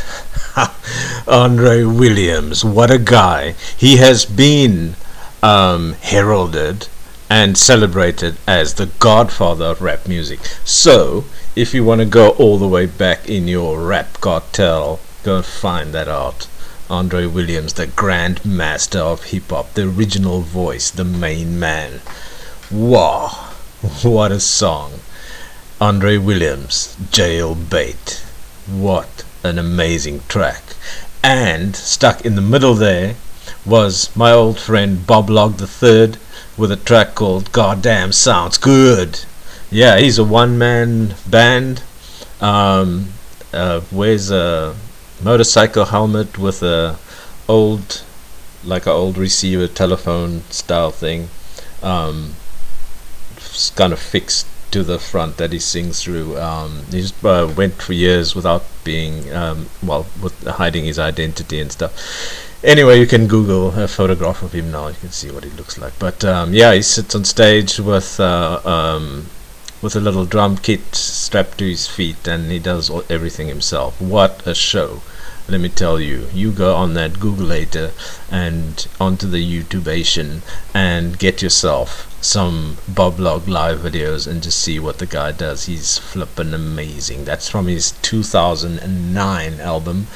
Andre 1.27 1.83
Williams, 1.83 2.63
what 2.63 2.89
a 2.89 2.97
guy. 2.97 3.55
He 3.77 3.97
has 3.97 4.23
been 4.23 4.95
um, 5.41 5.95
heralded 5.99 6.87
and 7.29 7.57
celebrated 7.57 8.37
as 8.47 8.73
the 8.73 8.87
godfather 8.99 9.65
of 9.65 9.81
rap 9.81 10.07
music. 10.07 10.39
So, 10.63 11.25
if 11.55 11.73
you 11.73 11.83
want 11.83 11.99
to 11.99 12.05
go 12.05 12.29
all 12.31 12.57
the 12.57 12.67
way 12.67 12.85
back 12.85 13.29
in 13.29 13.47
your 13.47 13.79
rap 13.79 14.19
cartel, 14.21 14.99
go 15.23 15.41
find 15.41 15.93
that 15.93 16.07
out. 16.07 16.47
Andre 16.89 17.25
Williams, 17.25 17.73
the 17.73 17.87
grand 17.87 18.43
master 18.45 18.99
of 18.99 19.23
hip 19.25 19.49
hop, 19.49 19.73
the 19.73 19.83
original 19.87 20.41
voice, 20.41 20.91
the 20.91 21.03
main 21.03 21.59
man. 21.59 22.01
Wow, 22.69 23.29
what 24.01 24.31
a 24.31 24.39
song. 24.39 24.99
Andre 25.79 26.17
Williams, 26.17 26.95
Jailbait. 27.11 28.21
What 28.67 29.23
an 29.43 29.59
amazing 29.59 30.21
track. 30.27 30.63
And 31.23 31.75
stuck 31.75 32.25
in 32.25 32.35
the 32.35 32.41
middle 32.41 32.73
there 32.73 33.15
was 33.65 34.13
my 34.15 34.31
old 34.31 34.59
friend 34.59 35.05
Bob 35.07 35.29
Log 35.29 35.61
III 35.61 36.13
with 36.57 36.71
a 36.71 36.75
track 36.75 37.15
called 37.15 37.51
Goddamn 37.51 38.11
Sounds 38.11 38.57
Good. 38.57 39.21
Yeah, 39.71 39.97
he's 39.97 40.19
a 40.19 40.23
one 40.23 40.57
man 40.57 41.15
band. 41.27 41.83
Um, 42.41 43.09
uh, 43.53 43.81
wears 43.91 44.31
a 44.31 44.75
motorcycle 45.23 45.85
helmet 45.85 46.37
with 46.37 46.61
a 46.63 46.97
old, 47.47 48.03
like 48.63 48.85
a 48.85 48.91
old 48.91 49.17
receiver 49.17 49.67
telephone 49.67 50.41
style 50.49 50.91
thing. 50.91 51.29
Um, 51.81 52.35
kind 53.75 53.93
of 53.93 53.99
fixed 53.99 54.47
to 54.71 54.83
the 54.83 54.97
front 54.97 55.37
that 55.37 55.53
he 55.53 55.59
sings 55.59 56.03
through. 56.03 56.37
Um, 56.37 56.83
he 56.89 57.05
uh, 57.23 57.53
went 57.55 57.75
for 57.75 57.93
years 57.93 58.35
without 58.35 58.65
being, 58.83 59.31
um, 59.31 59.69
well, 59.83 60.07
with 60.21 60.43
hiding 60.45 60.85
his 60.85 60.97
identity 60.97 61.59
and 61.59 61.71
stuff. 61.71 61.93
Anyway, 62.63 62.97
you 62.97 63.05
can 63.05 63.27
Google 63.27 63.77
a 63.77 63.89
photograph 63.89 64.41
of 64.41 64.53
him 64.53 64.71
now. 64.71 64.87
You 64.87 64.95
can 64.95 65.11
see 65.11 65.29
what 65.29 65.43
he 65.43 65.49
looks 65.49 65.77
like. 65.77 65.99
But 65.99 66.23
um, 66.23 66.53
yeah, 66.53 66.73
he 66.73 66.81
sits 66.81 67.13
on 67.13 67.25
stage 67.25 67.77
with 67.77 68.21
uh, 68.21 68.61
um, 68.63 69.25
with 69.81 69.97
a 69.97 69.99
little 69.99 70.23
drum 70.23 70.55
kit 70.55 70.95
strapped 70.95 71.57
to 71.57 71.67
his 71.67 71.87
feet, 71.87 72.25
and 72.25 72.49
he 72.49 72.59
does 72.59 72.89
all, 72.89 73.03
everything 73.09 73.49
himself. 73.49 73.99
What 73.99 74.47
a 74.47 74.55
show! 74.55 75.01
Let 75.49 75.59
me 75.59 75.67
tell 75.67 75.99
you. 75.99 76.29
You 76.33 76.53
go 76.53 76.73
on 76.73 76.93
that 76.93 77.19
Google 77.19 77.47
later 77.47 77.91
and 78.31 78.87
onto 78.97 79.27
the 79.27 79.43
YouTubeation 79.43 80.39
and 80.73 81.19
get 81.19 81.41
yourself 81.41 82.12
some 82.23 82.77
Bob 82.87 83.19
Log 83.19 83.47
live 83.47 83.79
videos 83.79 84.27
and 84.27 84.41
just 84.41 84.59
see 84.59 84.79
what 84.79 84.99
the 84.99 85.05
guy 85.05 85.31
does. 85.31 85.65
He's 85.65 85.97
flippin' 85.97 86.53
amazing. 86.53 87.25
That's 87.25 87.49
from 87.49 87.67
his 87.67 87.91
2009 88.01 89.59
album 89.59 90.07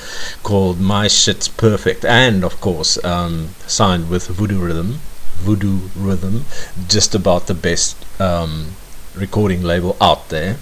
called 0.42 0.80
My 0.80 1.08
Shit's 1.08 1.48
Perfect, 1.48 2.06
and 2.06 2.44
of 2.44 2.62
course, 2.62 3.04
um, 3.04 3.50
signed 3.68 4.10
with 4.10 4.28
Voodoo 4.28 4.60
Rhythm. 4.60 5.00
Voodoo 5.40 5.90
Rhythm, 5.96 6.46
just 6.88 7.14
about 7.14 7.48
the 7.48 7.54
best 7.54 7.98
um, 8.22 8.72
recording 9.14 9.62
label 9.62 9.98
out 10.00 10.30
there. 10.30 10.58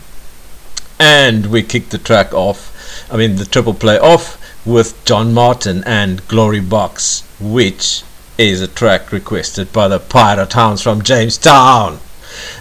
And 1.00 1.48
we 1.48 1.62
kicked 1.62 1.92
the 1.92 1.98
track 1.98 2.34
off, 2.34 2.72
I 3.12 3.18
mean, 3.18 3.36
the 3.36 3.46
triple 3.46 3.74
play 3.74 4.00
off 4.00 4.42
with 4.66 5.04
John 5.06 5.34
Martyn 5.34 5.84
and 5.86 6.28
Glory 6.28 6.60
Box, 6.60 7.24
which 7.40 8.04
is 8.38 8.62
a 8.62 8.68
track 8.68 9.12
requested 9.12 9.72
by 9.72 9.88
the 9.88 10.00
Pirate 10.00 10.54
Hounds 10.54 10.82
from 10.82 11.02
Jamestown. 11.02 12.00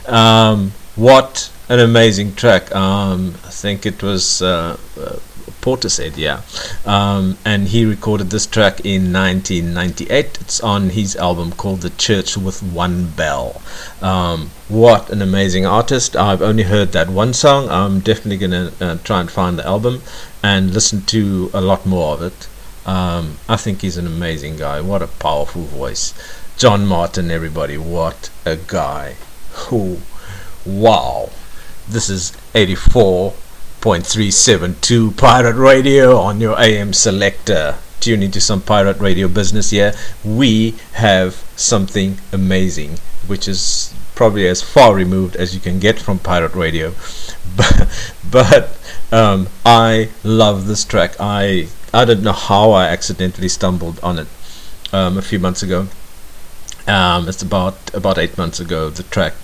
Um, 0.06 0.72
what 0.94 1.50
an 1.68 1.80
amazing 1.80 2.34
track! 2.34 2.74
Um, 2.74 3.34
I 3.44 3.50
think 3.50 3.84
it 3.84 4.02
was 4.02 4.40
uh, 4.40 4.76
uh, 5.00 5.16
Portishead, 5.60 6.16
yeah. 6.16 6.42
Um, 6.86 7.38
and 7.44 7.68
he 7.68 7.84
recorded 7.84 8.30
this 8.30 8.46
track 8.46 8.80
in 8.84 9.12
1998. 9.12 10.38
It's 10.40 10.60
on 10.60 10.90
his 10.90 11.16
album 11.16 11.52
called 11.52 11.80
The 11.80 11.90
Church 11.90 12.36
with 12.36 12.62
One 12.62 13.06
Bell. 13.06 13.60
Um, 14.00 14.50
what 14.68 15.10
an 15.10 15.22
amazing 15.22 15.66
artist! 15.66 16.14
I've 16.14 16.42
only 16.42 16.64
heard 16.64 16.92
that 16.92 17.08
one 17.08 17.32
song. 17.32 17.68
I'm 17.68 18.00
definitely 18.00 18.36
gonna 18.36 18.72
uh, 18.80 18.98
try 19.02 19.20
and 19.20 19.30
find 19.30 19.58
the 19.58 19.66
album 19.66 20.02
and 20.42 20.72
listen 20.72 21.02
to 21.06 21.50
a 21.52 21.60
lot 21.60 21.84
more 21.84 22.14
of 22.14 22.22
it. 22.22 22.46
Um, 22.86 23.38
I 23.48 23.56
think 23.56 23.80
he's 23.80 23.96
an 23.96 24.06
amazing 24.06 24.56
guy. 24.56 24.80
What 24.80 25.02
a 25.02 25.06
powerful 25.06 25.62
voice. 25.62 26.12
John 26.56 26.86
Martyn, 26.86 27.30
everybody, 27.30 27.78
what 27.78 28.30
a 28.44 28.56
guy. 28.56 29.16
Who, 29.52 29.98
wow. 30.66 31.30
This 31.88 32.08
is 32.08 32.32
84.372 32.54 35.16
Pirate 35.16 35.56
Radio 35.56 36.16
on 36.16 36.40
your 36.40 36.60
AM 36.60 36.92
selector. 36.92 37.76
Tune 38.00 38.22
into 38.22 38.40
some 38.40 38.60
pirate 38.60 38.98
radio 38.98 39.28
business 39.28 39.70
here. 39.70 39.94
We 40.24 40.74
have 40.92 41.34
something 41.56 42.18
amazing, 42.32 42.98
which 43.26 43.48
is 43.48 43.94
probably 44.14 44.46
as 44.46 44.62
far 44.62 44.94
removed 44.94 45.34
as 45.36 45.54
you 45.54 45.60
can 45.60 45.78
get 45.78 45.98
from 45.98 46.18
pirate 46.18 46.54
radio. 46.54 46.94
But, 47.56 47.88
but 48.30 48.78
um, 49.12 49.48
I 49.64 50.08
love 50.24 50.66
this 50.66 50.84
track. 50.84 51.14
I 51.20 51.68
I 51.94 52.04
don't 52.04 52.22
know 52.22 52.32
how 52.32 52.72
I 52.72 52.86
accidentally 52.86 53.48
stumbled 53.48 54.00
on 54.02 54.18
it 54.18 54.26
um, 54.92 55.16
a 55.16 55.22
few 55.22 55.38
months 55.38 55.62
ago. 55.62 55.86
Um, 56.88 57.28
it's 57.28 57.40
about 57.40 57.94
about 57.94 58.18
eight 58.18 58.36
months 58.36 58.58
ago. 58.58 58.90
The 58.90 59.04
track, 59.04 59.34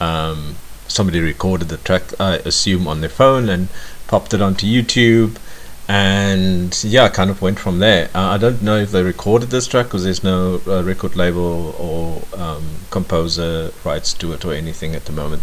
um, 0.00 0.56
somebody 0.88 1.20
recorded 1.20 1.68
the 1.68 1.76
track, 1.76 2.20
I 2.20 2.38
assume, 2.38 2.88
on 2.88 3.00
their 3.00 3.08
phone 3.08 3.48
and 3.48 3.68
popped 4.08 4.34
it 4.34 4.42
onto 4.42 4.66
YouTube. 4.66 5.38
And 5.86 6.76
yeah, 6.82 7.04
I 7.04 7.10
kind 7.10 7.30
of 7.30 7.40
went 7.40 7.60
from 7.60 7.78
there. 7.78 8.10
Uh, 8.12 8.30
I 8.30 8.38
don't 8.38 8.60
know 8.60 8.76
if 8.76 8.90
they 8.90 9.04
recorded 9.04 9.50
this 9.50 9.68
track 9.68 9.86
because 9.86 10.02
there's 10.02 10.24
no 10.24 10.60
uh, 10.66 10.82
record 10.82 11.14
label 11.14 11.76
or 11.78 12.22
um, 12.36 12.64
composer 12.90 13.70
rights 13.84 14.12
to 14.14 14.32
it 14.32 14.44
or 14.44 14.52
anything 14.52 14.96
at 14.96 15.04
the 15.04 15.12
moment 15.12 15.42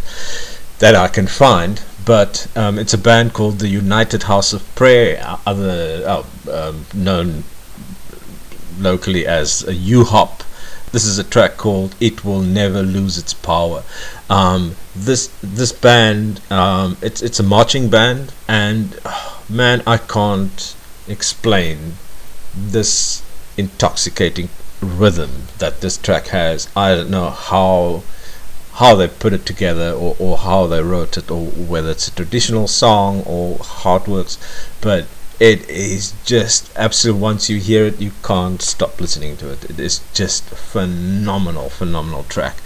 that 0.80 0.96
I 0.96 1.08
can 1.08 1.28
find. 1.28 1.82
But 2.06 2.48
um, 2.56 2.78
it's 2.78 2.94
a 2.94 3.00
band 3.00 3.34
called 3.34 3.60
the 3.60 3.68
United 3.68 4.24
House 4.24 4.54
of 4.54 4.64
Prayer, 4.76 5.38
other 5.46 6.04
uh, 6.06 6.24
um, 6.52 6.86
known 6.94 7.44
locally 8.78 9.26
as 9.26 9.68
a 9.68 9.74
U-Hop. 9.74 10.44
This 10.92 11.06
is 11.06 11.18
a 11.18 11.24
track 11.24 11.58
called 11.58 11.96
"It 12.00 12.24
Will 12.24 12.42
Never 12.42 12.84
Lose 12.84 13.18
Its 13.18 13.34
Power." 13.34 13.84
Um, 14.30 14.76
this 14.96 15.30
this 15.42 15.72
band, 15.72 16.42
um, 16.52 16.98
it's 17.02 17.22
it's 17.22 17.40
a 17.40 17.44
marching 17.44 17.90
band, 17.90 18.34
and 18.48 19.00
oh, 19.04 19.44
man, 19.50 19.82
I 19.88 19.98
can't 19.98 20.76
explain 21.08 21.94
this 22.56 23.24
intoxicating 23.58 24.50
rhythm 24.80 25.48
that 25.58 25.82
this 25.82 25.98
track 25.98 26.28
has. 26.28 26.70
I 26.76 26.96
don't 26.96 27.10
know 27.10 27.30
how 27.30 28.04
how 28.76 28.94
they 28.96 29.08
put 29.08 29.34
it 29.34 29.46
together 29.46 29.92
or, 29.92 30.16
or 30.20 30.38
how 30.38 30.68
they 30.68 30.82
wrote 30.82 31.18
it 31.18 31.32
or 31.32 31.46
whether 31.46 31.92
it's 31.92 32.08
a 32.08 32.16
traditional 32.16 32.68
song 32.68 33.24
or 33.26 33.58
how 33.60 33.96
it 33.96 34.08
works. 34.08 34.38
But 34.82 35.06
it 35.40 35.70
is 35.70 36.14
just 36.26 36.72
absolute 36.78 37.16
once 37.16 37.50
you 37.50 37.60
hear 37.60 37.86
it 37.86 38.00
you 38.00 38.12
can't 38.24 38.62
stop 38.62 39.00
listening 39.00 39.38
to 39.38 39.50
it. 39.52 39.66
It 39.70 39.80
is 39.80 40.02
just 40.14 40.44
phenomenal 40.44 41.70
phenomenal 41.70 42.24
track. 42.24 42.58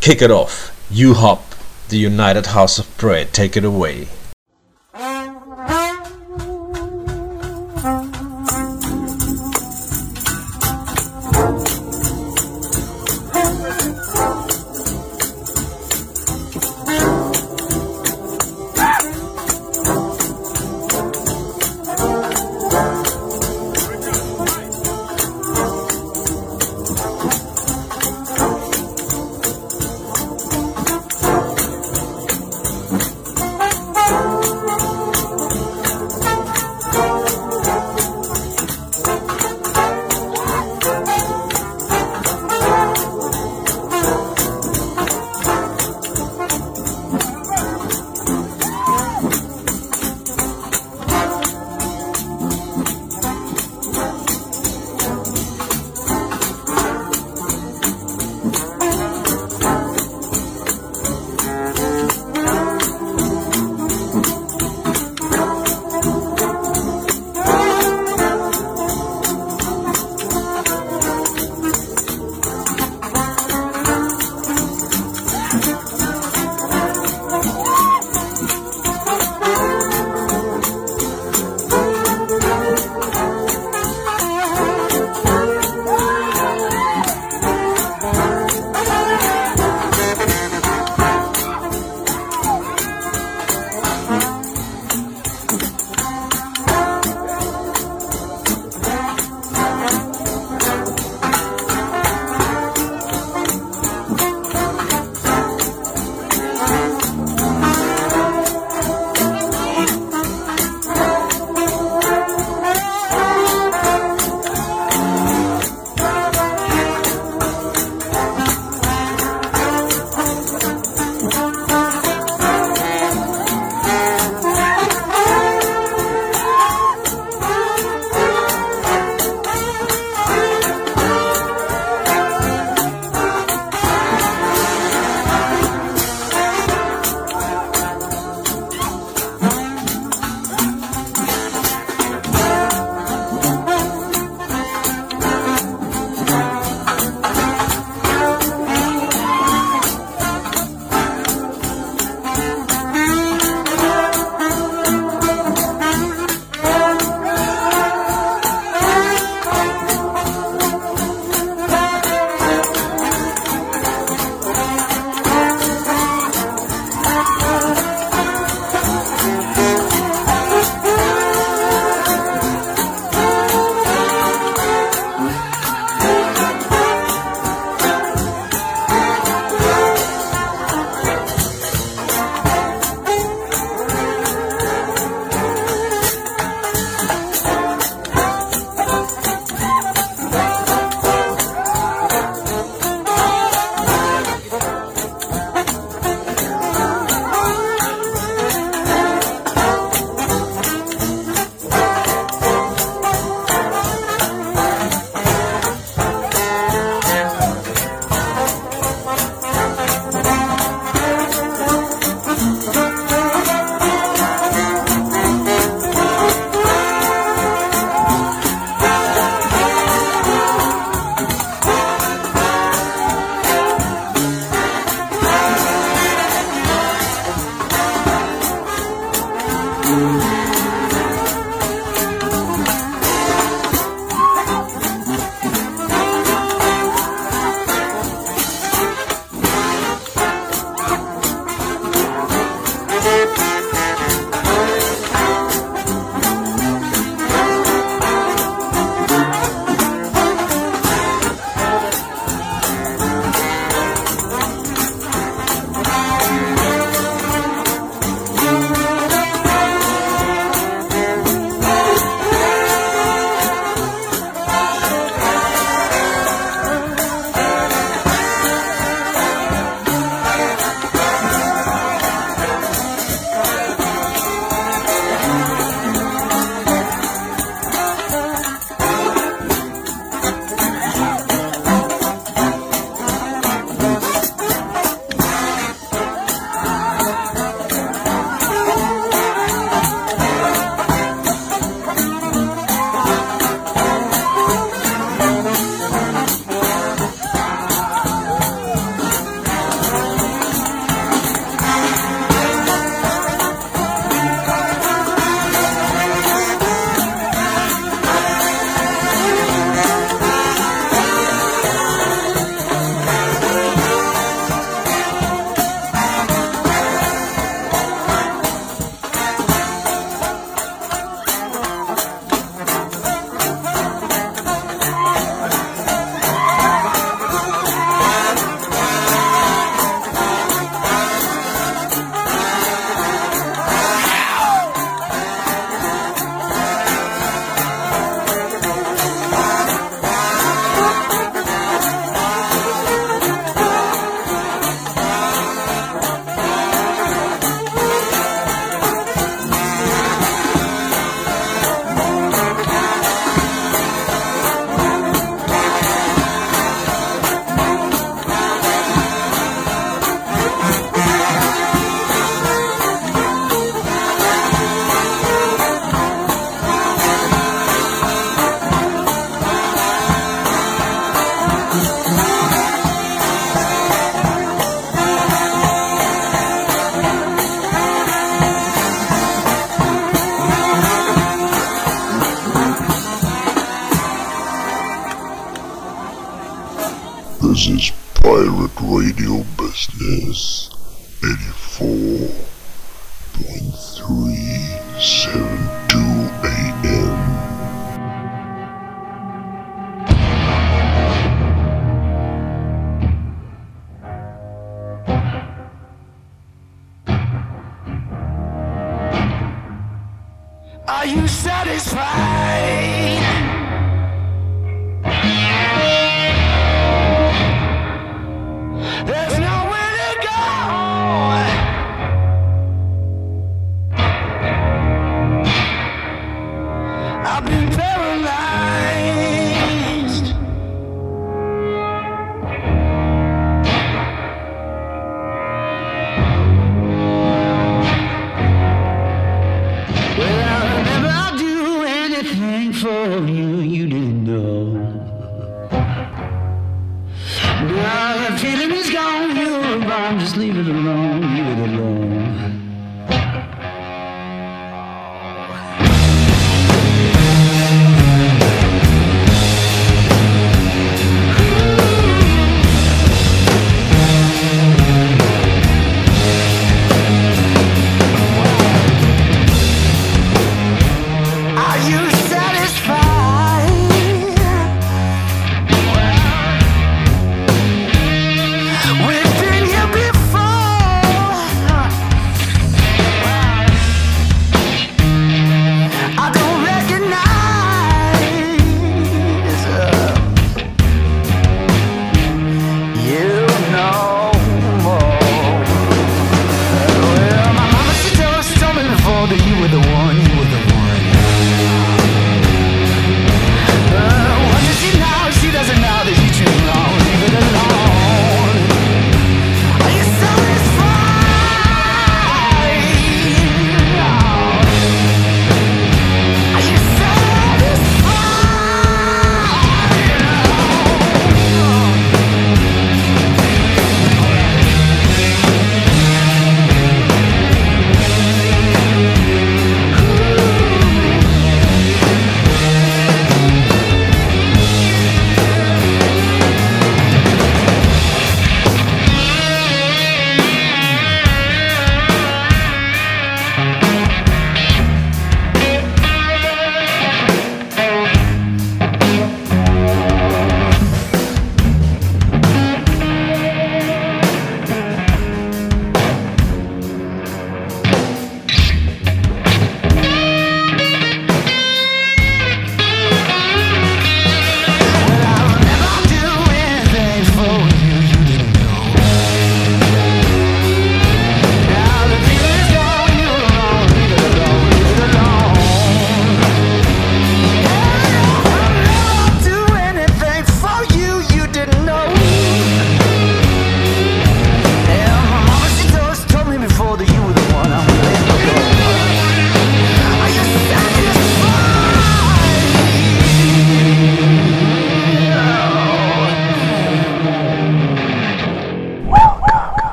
Kick 0.00 0.22
it 0.22 0.30
off. 0.30 0.70
U-Hop 0.90 1.54
the 1.88 1.98
united 1.98 2.46
house 2.46 2.78
of 2.78 2.96
prayer. 2.96 3.24
Take 3.26 3.56
it 3.56 3.64
away 3.64 4.08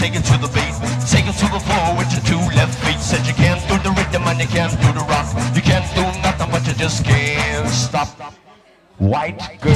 take 0.00 0.14
it 0.14 0.24
to 0.24 0.38
the 0.40 0.48
beat, 0.56 0.72
take 1.12 1.28
it 1.28 1.36
to 1.36 1.46
the 1.52 1.60
floor 1.60 1.88
with 1.98 2.10
your 2.14 2.24
two 2.24 2.40
left 2.56 2.72
feet. 2.82 2.98
Said 2.98 3.26
you 3.26 3.34
can't 3.34 3.60
do 3.68 3.76
the 3.84 3.92
rhythm 3.92 4.26
and 4.26 4.40
you 4.40 4.46
can't 4.46 4.72
do 4.80 4.88
the 4.98 5.04
rock. 5.12 5.28
You 5.54 5.60
can't 5.60 5.84
do 5.94 6.04
nothing, 6.24 6.50
but 6.50 6.66
you 6.66 6.72
just 6.72 7.04
can't 7.04 7.68
stop. 7.68 8.08
White 8.96 9.60
girl. 9.60 9.69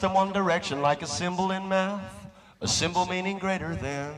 Thrust 0.00 0.10
in 0.10 0.14
one 0.14 0.32
direction 0.32 0.80
like 0.80 1.02
a 1.02 1.06
symbol 1.06 1.50
in 1.52 1.68
math, 1.68 2.30
a 2.60 2.68
symbol 2.68 3.04
meaning 3.06 3.38
greater 3.38 3.74
than. 3.76 4.14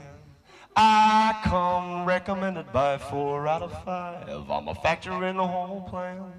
I 0.76 1.35
come 1.45 2.07
recommended 2.07 2.72
by 2.72 2.99
four 2.99 3.49
out 3.49 3.62
of 3.62 3.72
five. 3.85 4.51
I'm 4.51 4.68
a 4.68 4.74
factor 4.74 5.24
in 5.26 5.37
the 5.37 5.47
whole 5.47 5.83
plan. 5.83 6.33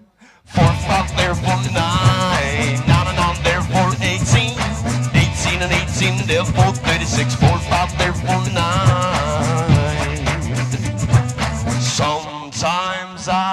Four, 0.46 0.74
five, 0.88 1.10
therefore 1.18 1.62
nine. 1.74 2.80
Nine 2.88 3.08
and 3.08 3.18
nine, 3.18 3.44
therefore 3.44 3.92
eighteen. 4.02 4.56
Eighteen 5.14 5.62
and 5.62 5.72
eighteen, 5.72 6.16
therefore 6.26 6.74
thirty-six. 6.74 7.36
Four, 7.36 7.58
five, 7.70 7.96
therefore 7.98 8.44
nine. 8.54 10.18
Sometimes 11.82 13.28
I 13.28 13.53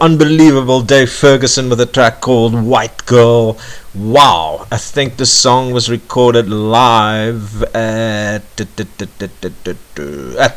unbelievable 0.00 0.82
Dave 0.82 1.10
Ferguson 1.10 1.68
with 1.68 1.80
a 1.80 1.86
track 1.86 2.20
called 2.20 2.54
White 2.54 3.04
Girl. 3.06 3.58
Wow, 3.94 4.66
I 4.70 4.76
think 4.76 5.16
the 5.16 5.26
song 5.26 5.72
was 5.72 5.90
recorded 5.90 6.48
live 6.48 7.62
at, 7.74 8.42
at 8.60 8.68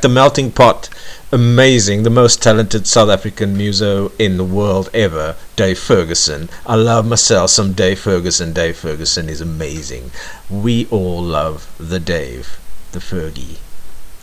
the 0.02 0.10
Melting 0.10 0.52
Pot. 0.52 0.89
Amazing, 1.32 2.04
the 2.04 2.10
most 2.10 2.42
talented 2.42 2.86
South 2.88 3.10
African 3.10 3.56
muso 3.56 4.12
in 4.20 4.38
the 4.38 4.44
world 4.44 4.89
ever, 4.94 5.36
Dave 5.56 5.80
Ferguson. 5.80 6.50
I 6.66 6.76
love 6.76 7.08
myself 7.08 7.52
some 7.52 7.74
Dave 7.74 8.00
Ferguson. 8.00 8.54
Dave 8.54 8.78
Ferguson 8.78 9.30
is 9.30 9.42
amazing. 9.42 10.12
We 10.50 10.88
all 10.88 11.22
love 11.22 11.74
the 11.80 12.00
Dave, 12.00 12.60
the 12.92 13.00
Fergie, 13.00 13.60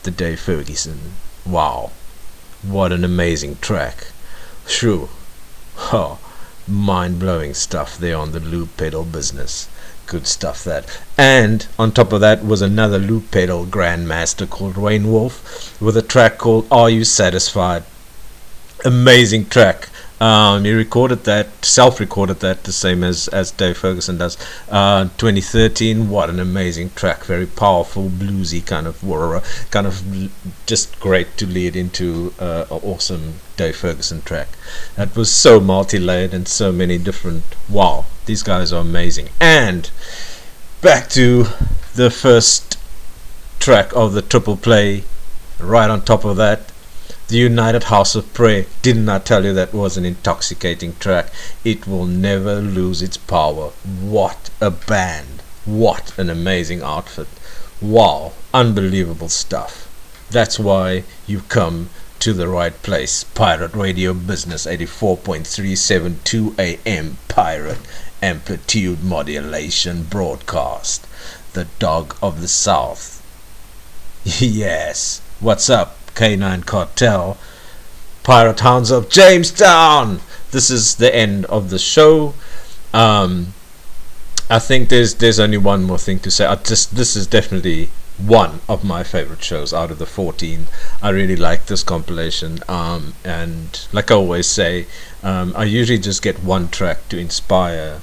the 0.02 0.10
Dave 0.10 0.40
Ferguson. 0.40 1.12
Wow, 1.46 1.92
what 2.62 2.92
an 2.92 3.04
amazing 3.04 3.56
track. 3.56 4.08
True. 4.68 5.08
Oh, 5.78 6.18
mind 6.68 7.18
blowing 7.18 7.54
stuff 7.54 7.96
there 7.96 8.18
on 8.18 8.32
the 8.32 8.38
loop 8.38 8.76
pedal 8.76 9.02
business. 9.02 9.66
Good 10.06 10.26
stuff 10.26 10.62
that. 10.64 10.84
And 11.16 11.66
on 11.78 11.90
top 11.90 12.12
of 12.12 12.20
that 12.20 12.44
was 12.44 12.60
another 12.60 12.98
loop 12.98 13.30
pedal 13.30 13.64
grandmaster 13.64 14.48
called 14.48 14.74
Reignwolf 14.74 15.80
with 15.80 15.96
a 15.96 16.02
track 16.02 16.36
called 16.38 16.66
Are 16.70 16.90
You 16.90 17.04
Satisfied? 17.04 17.82
Amazing 18.84 19.46
track. 19.46 19.88
Um, 20.20 20.64
he 20.64 20.72
recorded 20.72 21.24
that, 21.24 21.64
self-recorded 21.64 22.40
that, 22.40 22.64
the 22.64 22.72
same 22.72 23.04
as 23.04 23.28
as 23.28 23.50
Dave 23.52 23.78
Ferguson 23.78 24.18
does. 24.18 24.36
Uh, 24.68 25.04
2013. 25.16 26.10
What 26.10 26.28
an 26.28 26.40
amazing 26.40 26.90
track! 26.90 27.24
Very 27.24 27.46
powerful, 27.46 28.08
bluesy 28.08 28.64
kind 28.64 28.86
of 28.86 29.00
kind 29.70 29.86
of 29.86 30.02
just 30.66 30.98
great 30.98 31.36
to 31.36 31.46
lead 31.46 31.76
into 31.76 32.34
uh, 32.38 32.64
an 32.70 32.80
awesome 32.82 33.34
Dave 33.56 33.76
Ferguson 33.76 34.22
track. 34.22 34.48
That 34.96 35.16
was 35.16 35.30
so 35.30 35.60
multi-layered 35.60 36.34
and 36.34 36.48
so 36.48 36.72
many 36.72 36.98
different. 36.98 37.44
Wow, 37.68 38.06
these 38.26 38.42
guys 38.42 38.72
are 38.72 38.80
amazing. 38.80 39.28
And 39.40 39.90
back 40.80 41.08
to 41.10 41.46
the 41.94 42.10
first 42.10 42.78
track 43.60 43.94
of 43.94 44.14
the 44.14 44.22
triple 44.22 44.56
play. 44.56 45.04
Right 45.60 45.90
on 45.90 46.02
top 46.02 46.24
of 46.24 46.36
that, 46.36 46.67
the 47.28 47.36
United 47.36 47.84
House 47.84 48.14
of 48.14 48.32
Prayer. 48.32 48.64
Didn't 48.80 49.10
I 49.10 49.18
tell 49.18 49.44
you 49.44 49.52
that 49.52 49.74
was 49.74 49.98
an 49.98 50.06
intoxicating 50.06 50.96
track? 50.96 51.30
It 51.62 51.86
will 51.86 52.06
never 52.06 52.62
lose 52.62 53.02
its 53.02 53.18
power. 53.18 53.68
What 54.00 54.48
a 54.62 54.70
band! 54.70 55.42
What 55.66 56.18
an 56.18 56.30
amazing 56.30 56.82
outfit! 56.82 57.28
Wow, 57.82 58.32
unbelievable 58.54 59.28
stuff. 59.28 59.84
That's 60.30 60.58
why 60.58 61.04
you 61.26 61.42
come 61.48 61.90
to 62.20 62.32
the 62.32 62.48
right 62.48 62.82
place. 62.82 63.24
Pirate 63.24 63.74
Radio 63.74 64.14
Business 64.14 64.64
84.372 64.64 66.58
AM 66.58 67.18
Pirate 67.28 67.80
Amplitude 68.22 69.04
Modulation 69.04 70.04
Broadcast. 70.04 71.06
The 71.52 71.66
Dog 71.78 72.16
of 72.22 72.40
the 72.40 72.48
South. 72.48 73.22
yes. 74.24 75.20
What's 75.40 75.68
up? 75.68 75.97
K9 76.14 76.66
Cartel, 76.66 77.36
Pirate 78.22 78.60
Hounds 78.60 78.90
of 78.90 79.08
Jamestown. 79.08 80.20
This 80.50 80.70
is 80.70 80.96
the 80.96 81.14
end 81.14 81.44
of 81.46 81.70
the 81.70 81.78
show. 81.78 82.34
Um, 82.92 83.54
I 84.50 84.58
think 84.58 84.88
there's 84.88 85.14
there's 85.14 85.38
only 85.38 85.58
one 85.58 85.84
more 85.84 85.98
thing 85.98 86.18
to 86.20 86.30
say. 86.30 86.46
I 86.46 86.54
just 86.56 86.96
this 86.96 87.16
is 87.16 87.26
definitely 87.26 87.90
one 88.18 88.60
of 88.68 88.84
my 88.84 89.02
favorite 89.02 89.42
shows 89.44 89.72
out 89.72 89.90
of 89.90 89.98
the 89.98 90.06
14. 90.06 90.66
I 91.02 91.10
really 91.10 91.36
like 91.36 91.66
this 91.66 91.82
compilation. 91.82 92.58
Um, 92.68 93.14
and 93.24 93.86
like 93.92 94.10
I 94.10 94.14
always 94.14 94.46
say, 94.46 94.86
um, 95.22 95.52
I 95.56 95.64
usually 95.64 95.98
just 95.98 96.22
get 96.22 96.42
one 96.42 96.68
track 96.68 97.08
to 97.10 97.18
inspire 97.18 98.00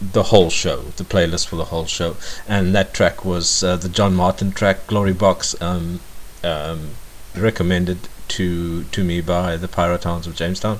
the 0.00 0.24
whole 0.24 0.50
show, 0.50 0.82
the 0.96 1.04
playlist 1.04 1.46
for 1.46 1.56
the 1.56 1.66
whole 1.66 1.86
show. 1.86 2.16
And 2.46 2.74
that 2.74 2.92
track 2.92 3.24
was 3.24 3.62
uh, 3.62 3.76
the 3.76 3.88
John 3.88 4.14
Martyn 4.14 4.52
track, 4.52 4.86
Glory 4.86 5.14
Box. 5.14 5.60
Um, 5.62 6.00
um, 6.46 6.90
recommended 7.36 8.08
to 8.28 8.84
to 8.84 9.04
me 9.04 9.20
by 9.20 9.56
the 9.56 9.68
Pirate 9.68 10.04
Hounds 10.04 10.26
of 10.26 10.34
Jamestown. 10.34 10.78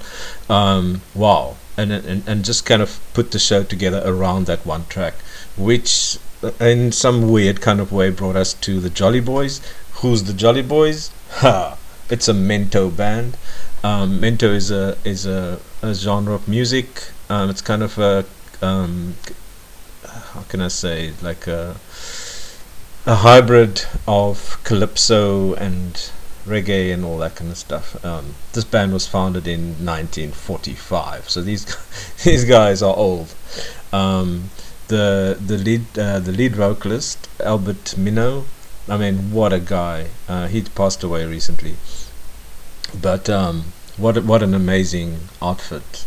Um, 0.48 1.02
wow, 1.14 1.56
and, 1.76 1.92
and 1.92 2.22
and 2.26 2.44
just 2.44 2.64
kind 2.64 2.82
of 2.82 3.00
put 3.14 3.30
the 3.30 3.38
show 3.38 3.62
together 3.62 4.02
around 4.04 4.46
that 4.46 4.64
one 4.66 4.86
track, 4.88 5.14
which 5.56 6.18
uh, 6.42 6.52
in 6.60 6.92
some 6.92 7.30
weird 7.30 7.60
kind 7.60 7.80
of 7.80 7.92
way 7.92 8.10
brought 8.10 8.36
us 8.36 8.54
to 8.54 8.80
the 8.80 8.90
Jolly 8.90 9.20
Boys. 9.20 9.60
Who's 10.00 10.24
the 10.24 10.32
Jolly 10.32 10.62
Boys? 10.62 11.10
Ha! 11.40 11.76
It's 12.08 12.28
a 12.28 12.32
Mento 12.32 12.96
band. 12.96 13.36
Um, 13.82 14.20
Mento 14.20 14.54
is 14.54 14.70
a 14.70 14.96
is 15.04 15.26
a, 15.26 15.58
a 15.82 15.92
genre 15.94 16.34
of 16.34 16.46
music. 16.46 17.10
Um, 17.28 17.50
it's 17.50 17.62
kind 17.62 17.82
of 17.82 17.98
a 17.98 18.24
um, 18.62 19.16
how 20.04 20.42
can 20.42 20.60
I 20.60 20.68
say 20.68 21.12
like 21.20 21.46
a 21.46 21.76
a 23.06 23.14
hybrid 23.14 23.84
of 24.08 24.58
calypso 24.64 25.54
and 25.54 26.10
reggae 26.44 26.92
and 26.92 27.04
all 27.04 27.18
that 27.18 27.36
kind 27.36 27.52
of 27.52 27.56
stuff. 27.56 28.04
Um, 28.04 28.34
this 28.52 28.64
band 28.64 28.92
was 28.92 29.06
founded 29.06 29.46
in 29.46 29.84
1945, 29.84 31.30
so 31.30 31.40
these 31.40 31.64
these 32.24 32.44
guys 32.44 32.82
are 32.82 32.96
old. 32.96 33.32
Um, 33.92 34.50
the 34.88 35.38
the 35.44 35.56
lead 35.56 35.98
uh, 35.98 36.18
the 36.18 36.32
lead 36.32 36.56
vocalist 36.56 37.28
Albert 37.40 37.94
Minott, 37.96 38.44
I 38.88 38.96
mean, 38.96 39.32
what 39.32 39.52
a 39.52 39.60
guy! 39.60 40.08
Uh, 40.28 40.48
he 40.48 40.62
passed 40.62 41.04
away 41.04 41.24
recently, 41.26 41.76
but 43.00 43.30
um, 43.30 43.72
what 43.96 44.24
what 44.24 44.42
an 44.42 44.52
amazing 44.52 45.28
outfit. 45.40 46.04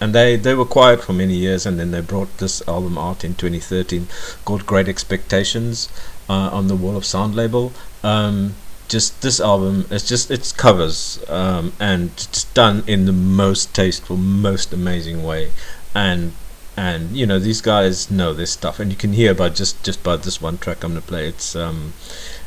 And 0.00 0.14
they 0.14 0.36
they 0.36 0.54
were 0.54 0.66
quiet 0.66 1.02
for 1.02 1.12
many 1.12 1.34
years 1.34 1.64
and 1.64 1.78
then 1.78 1.90
they 1.90 2.00
brought 2.00 2.36
this 2.38 2.66
album 2.68 2.98
out 2.98 3.24
in 3.24 3.34
2013 3.34 4.08
called 4.44 4.66
great 4.66 4.88
expectations 4.88 5.88
uh, 6.28 6.50
on 6.52 6.68
the 6.68 6.76
wall 6.76 6.96
of 6.96 7.04
sound 7.04 7.34
label. 7.34 7.72
Um, 8.02 8.54
just 8.88 9.20
this 9.22 9.40
album 9.40 9.84
it's 9.90 10.06
just 10.06 10.30
it's 10.30 10.52
covers 10.52 11.18
um, 11.28 11.72
and 11.80 12.10
it's 12.10 12.44
done 12.44 12.84
in 12.86 13.06
the 13.06 13.12
most 13.12 13.74
tasteful 13.74 14.16
most 14.16 14.72
amazing 14.72 15.24
way. 15.24 15.50
And 15.94 16.32
and 16.76 17.16
you 17.16 17.26
know 17.26 17.38
these 17.38 17.62
guys 17.62 18.10
know 18.10 18.34
this 18.34 18.52
stuff. 18.52 18.78
And 18.78 18.90
you 18.90 18.98
can 18.98 19.14
hear 19.14 19.32
by 19.34 19.48
just 19.48 19.82
just 19.82 20.02
by 20.02 20.16
this 20.16 20.42
one 20.42 20.58
track 20.58 20.84
i'm 20.84 20.90
gonna 20.90 21.00
play 21.00 21.26
it's 21.28 21.56
um 21.56 21.94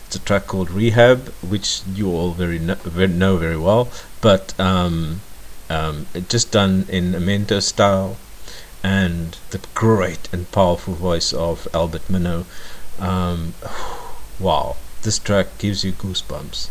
it's 0.05 0.15
a 0.15 0.19
track 0.19 0.45
called 0.47 0.69
rehab 0.71 1.27
which 1.47 1.81
you 1.93 2.09
all 2.11 2.31
very 2.31 2.59
know 2.59 2.75
very, 2.75 3.07
know 3.07 3.37
very 3.37 3.57
well. 3.57 3.89
But 4.21 4.57
um 4.59 5.21
um 5.69 6.05
just 6.27 6.51
done 6.51 6.85
in 6.89 7.15
a 7.15 7.19
mento 7.19 7.61
style 7.61 8.17
and 8.83 9.37
the 9.51 9.59
great 9.73 10.27
and 10.31 10.51
powerful 10.51 10.93
voice 10.93 11.33
of 11.33 11.67
albert 11.73 12.07
minott 12.09 12.45
um 12.99 13.53
wow 14.39 14.75
this 15.03 15.19
track 15.19 15.47
gives 15.57 15.83
you 15.83 15.91
goosebumps 15.91 16.69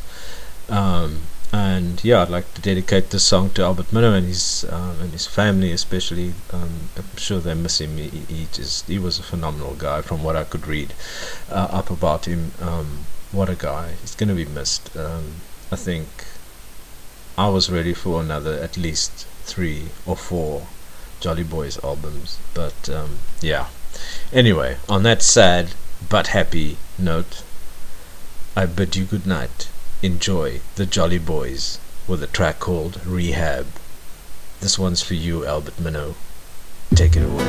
um 0.70 1.22
and 1.52 2.04
yeah, 2.04 2.22
I'd 2.22 2.28
like 2.28 2.52
to 2.54 2.60
dedicate 2.60 3.10
this 3.10 3.24
song 3.24 3.50
to 3.50 3.62
Albert 3.62 3.90
Minott 3.90 4.18
and 4.18 4.26
his 4.26 4.66
um, 4.70 5.00
and 5.00 5.12
his 5.12 5.26
family, 5.26 5.72
especially. 5.72 6.34
Um, 6.52 6.90
I'm 6.96 7.16
sure 7.16 7.40
they 7.40 7.54
miss 7.54 7.80
him. 7.80 7.96
He, 7.96 8.08
he 8.08 8.48
just 8.52 8.86
he 8.86 8.98
was 8.98 9.18
a 9.18 9.22
phenomenal 9.22 9.74
guy, 9.74 10.02
from 10.02 10.22
what 10.22 10.36
I 10.36 10.44
could 10.44 10.66
read 10.66 10.92
uh, 11.50 11.68
up 11.70 11.90
about 11.90 12.26
him. 12.26 12.52
Um, 12.60 13.06
what 13.32 13.48
a 13.48 13.54
guy! 13.54 13.92
He's 14.00 14.14
gonna 14.14 14.34
be 14.34 14.44
missed. 14.44 14.94
Um, 14.96 15.36
I 15.72 15.76
think 15.76 16.17
I 17.38 17.48
was 17.48 17.70
ready 17.70 17.94
for 17.94 18.20
another 18.20 18.54
at 18.54 18.76
least 18.76 19.24
three 19.44 19.90
or 20.04 20.16
four 20.16 20.66
Jolly 21.20 21.44
Boys 21.44 21.78
albums, 21.84 22.36
but 22.52 22.88
um, 22.90 23.20
yeah. 23.40 23.68
Anyway, 24.32 24.78
on 24.88 25.04
that 25.04 25.22
sad 25.22 25.74
but 26.08 26.26
happy 26.28 26.78
note, 26.98 27.44
I 28.56 28.66
bid 28.66 28.96
you 28.96 29.04
good 29.04 29.24
night 29.24 29.68
enjoy 30.02 30.60
the 30.74 30.84
Jolly 30.84 31.20
Boys 31.20 31.78
with 32.08 32.24
a 32.24 32.26
track 32.26 32.58
called 32.58 33.00
Rehab. 33.06 33.66
This 34.58 34.76
one's 34.76 35.02
for 35.02 35.14
you, 35.14 35.46
Albert 35.46 35.76
Minott. 35.76 36.16
Take 36.96 37.14
it 37.14 37.22
away. 37.22 37.44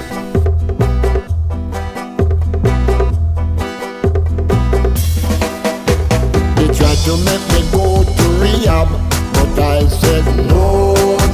They 6.56 6.68
tried 6.78 7.00
to 7.06 7.18
make 7.26 7.46
me 7.54 7.72
go 7.72 8.04
to 8.04 8.28
rehab, 8.40 9.19
I 9.62 9.88
said 9.88 10.26
no, 10.48 10.94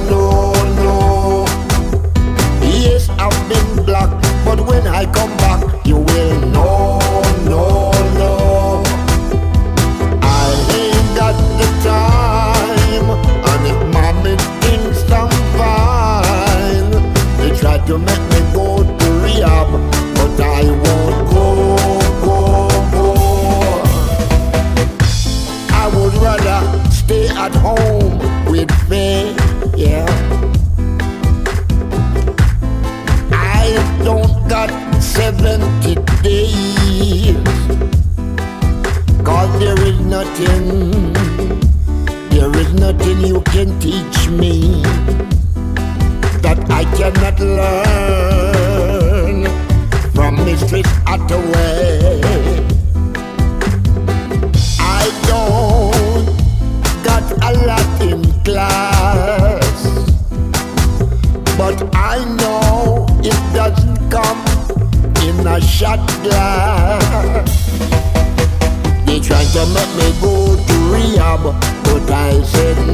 no, 0.10 0.52
no. 0.82 1.46
Yes, 2.62 3.10
I've 3.10 3.50
been 3.50 3.86
black, 3.86 4.10
but 4.44 4.66
when 4.66 4.88
I 4.88 5.06
come 5.06 5.36
back, 5.38 5.86
you 5.86 5.98
will 5.98 6.40
know, 6.48 6.85
cannot 47.12 47.40
learn 47.40 48.96
from 50.16 50.34
Mistress 50.44 50.88
Hathaway. 51.06 52.10
I 54.80 55.06
don't 55.30 56.26
got 57.04 57.26
a 57.44 57.52
lot 57.68 58.02
in 58.02 58.24
class, 58.44 59.78
but 61.56 61.78
I 61.94 62.26
know 62.40 63.06
it 63.20 63.40
doesn't 63.54 64.10
come 64.10 64.42
in 65.28 65.46
a 65.46 65.62
shot 65.62 66.00
glass. 66.24 67.50
They 69.06 69.20
tried 69.20 69.50
to 69.54 69.66
make 69.78 69.94
me 70.00 70.10
go 70.22 70.56
to 70.56 70.76
rehab, 70.92 71.44
but 71.84 72.10
I 72.10 72.42
said 72.42 72.85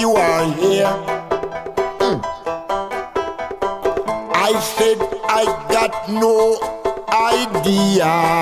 you 0.00 0.12
are 0.12 0.44
here? 0.54 0.88
Hmm. 2.00 2.20
I 4.32 4.58
said, 4.76 4.98
I 5.28 5.44
got 5.70 6.08
no 6.08 6.56
idea. 7.10 8.39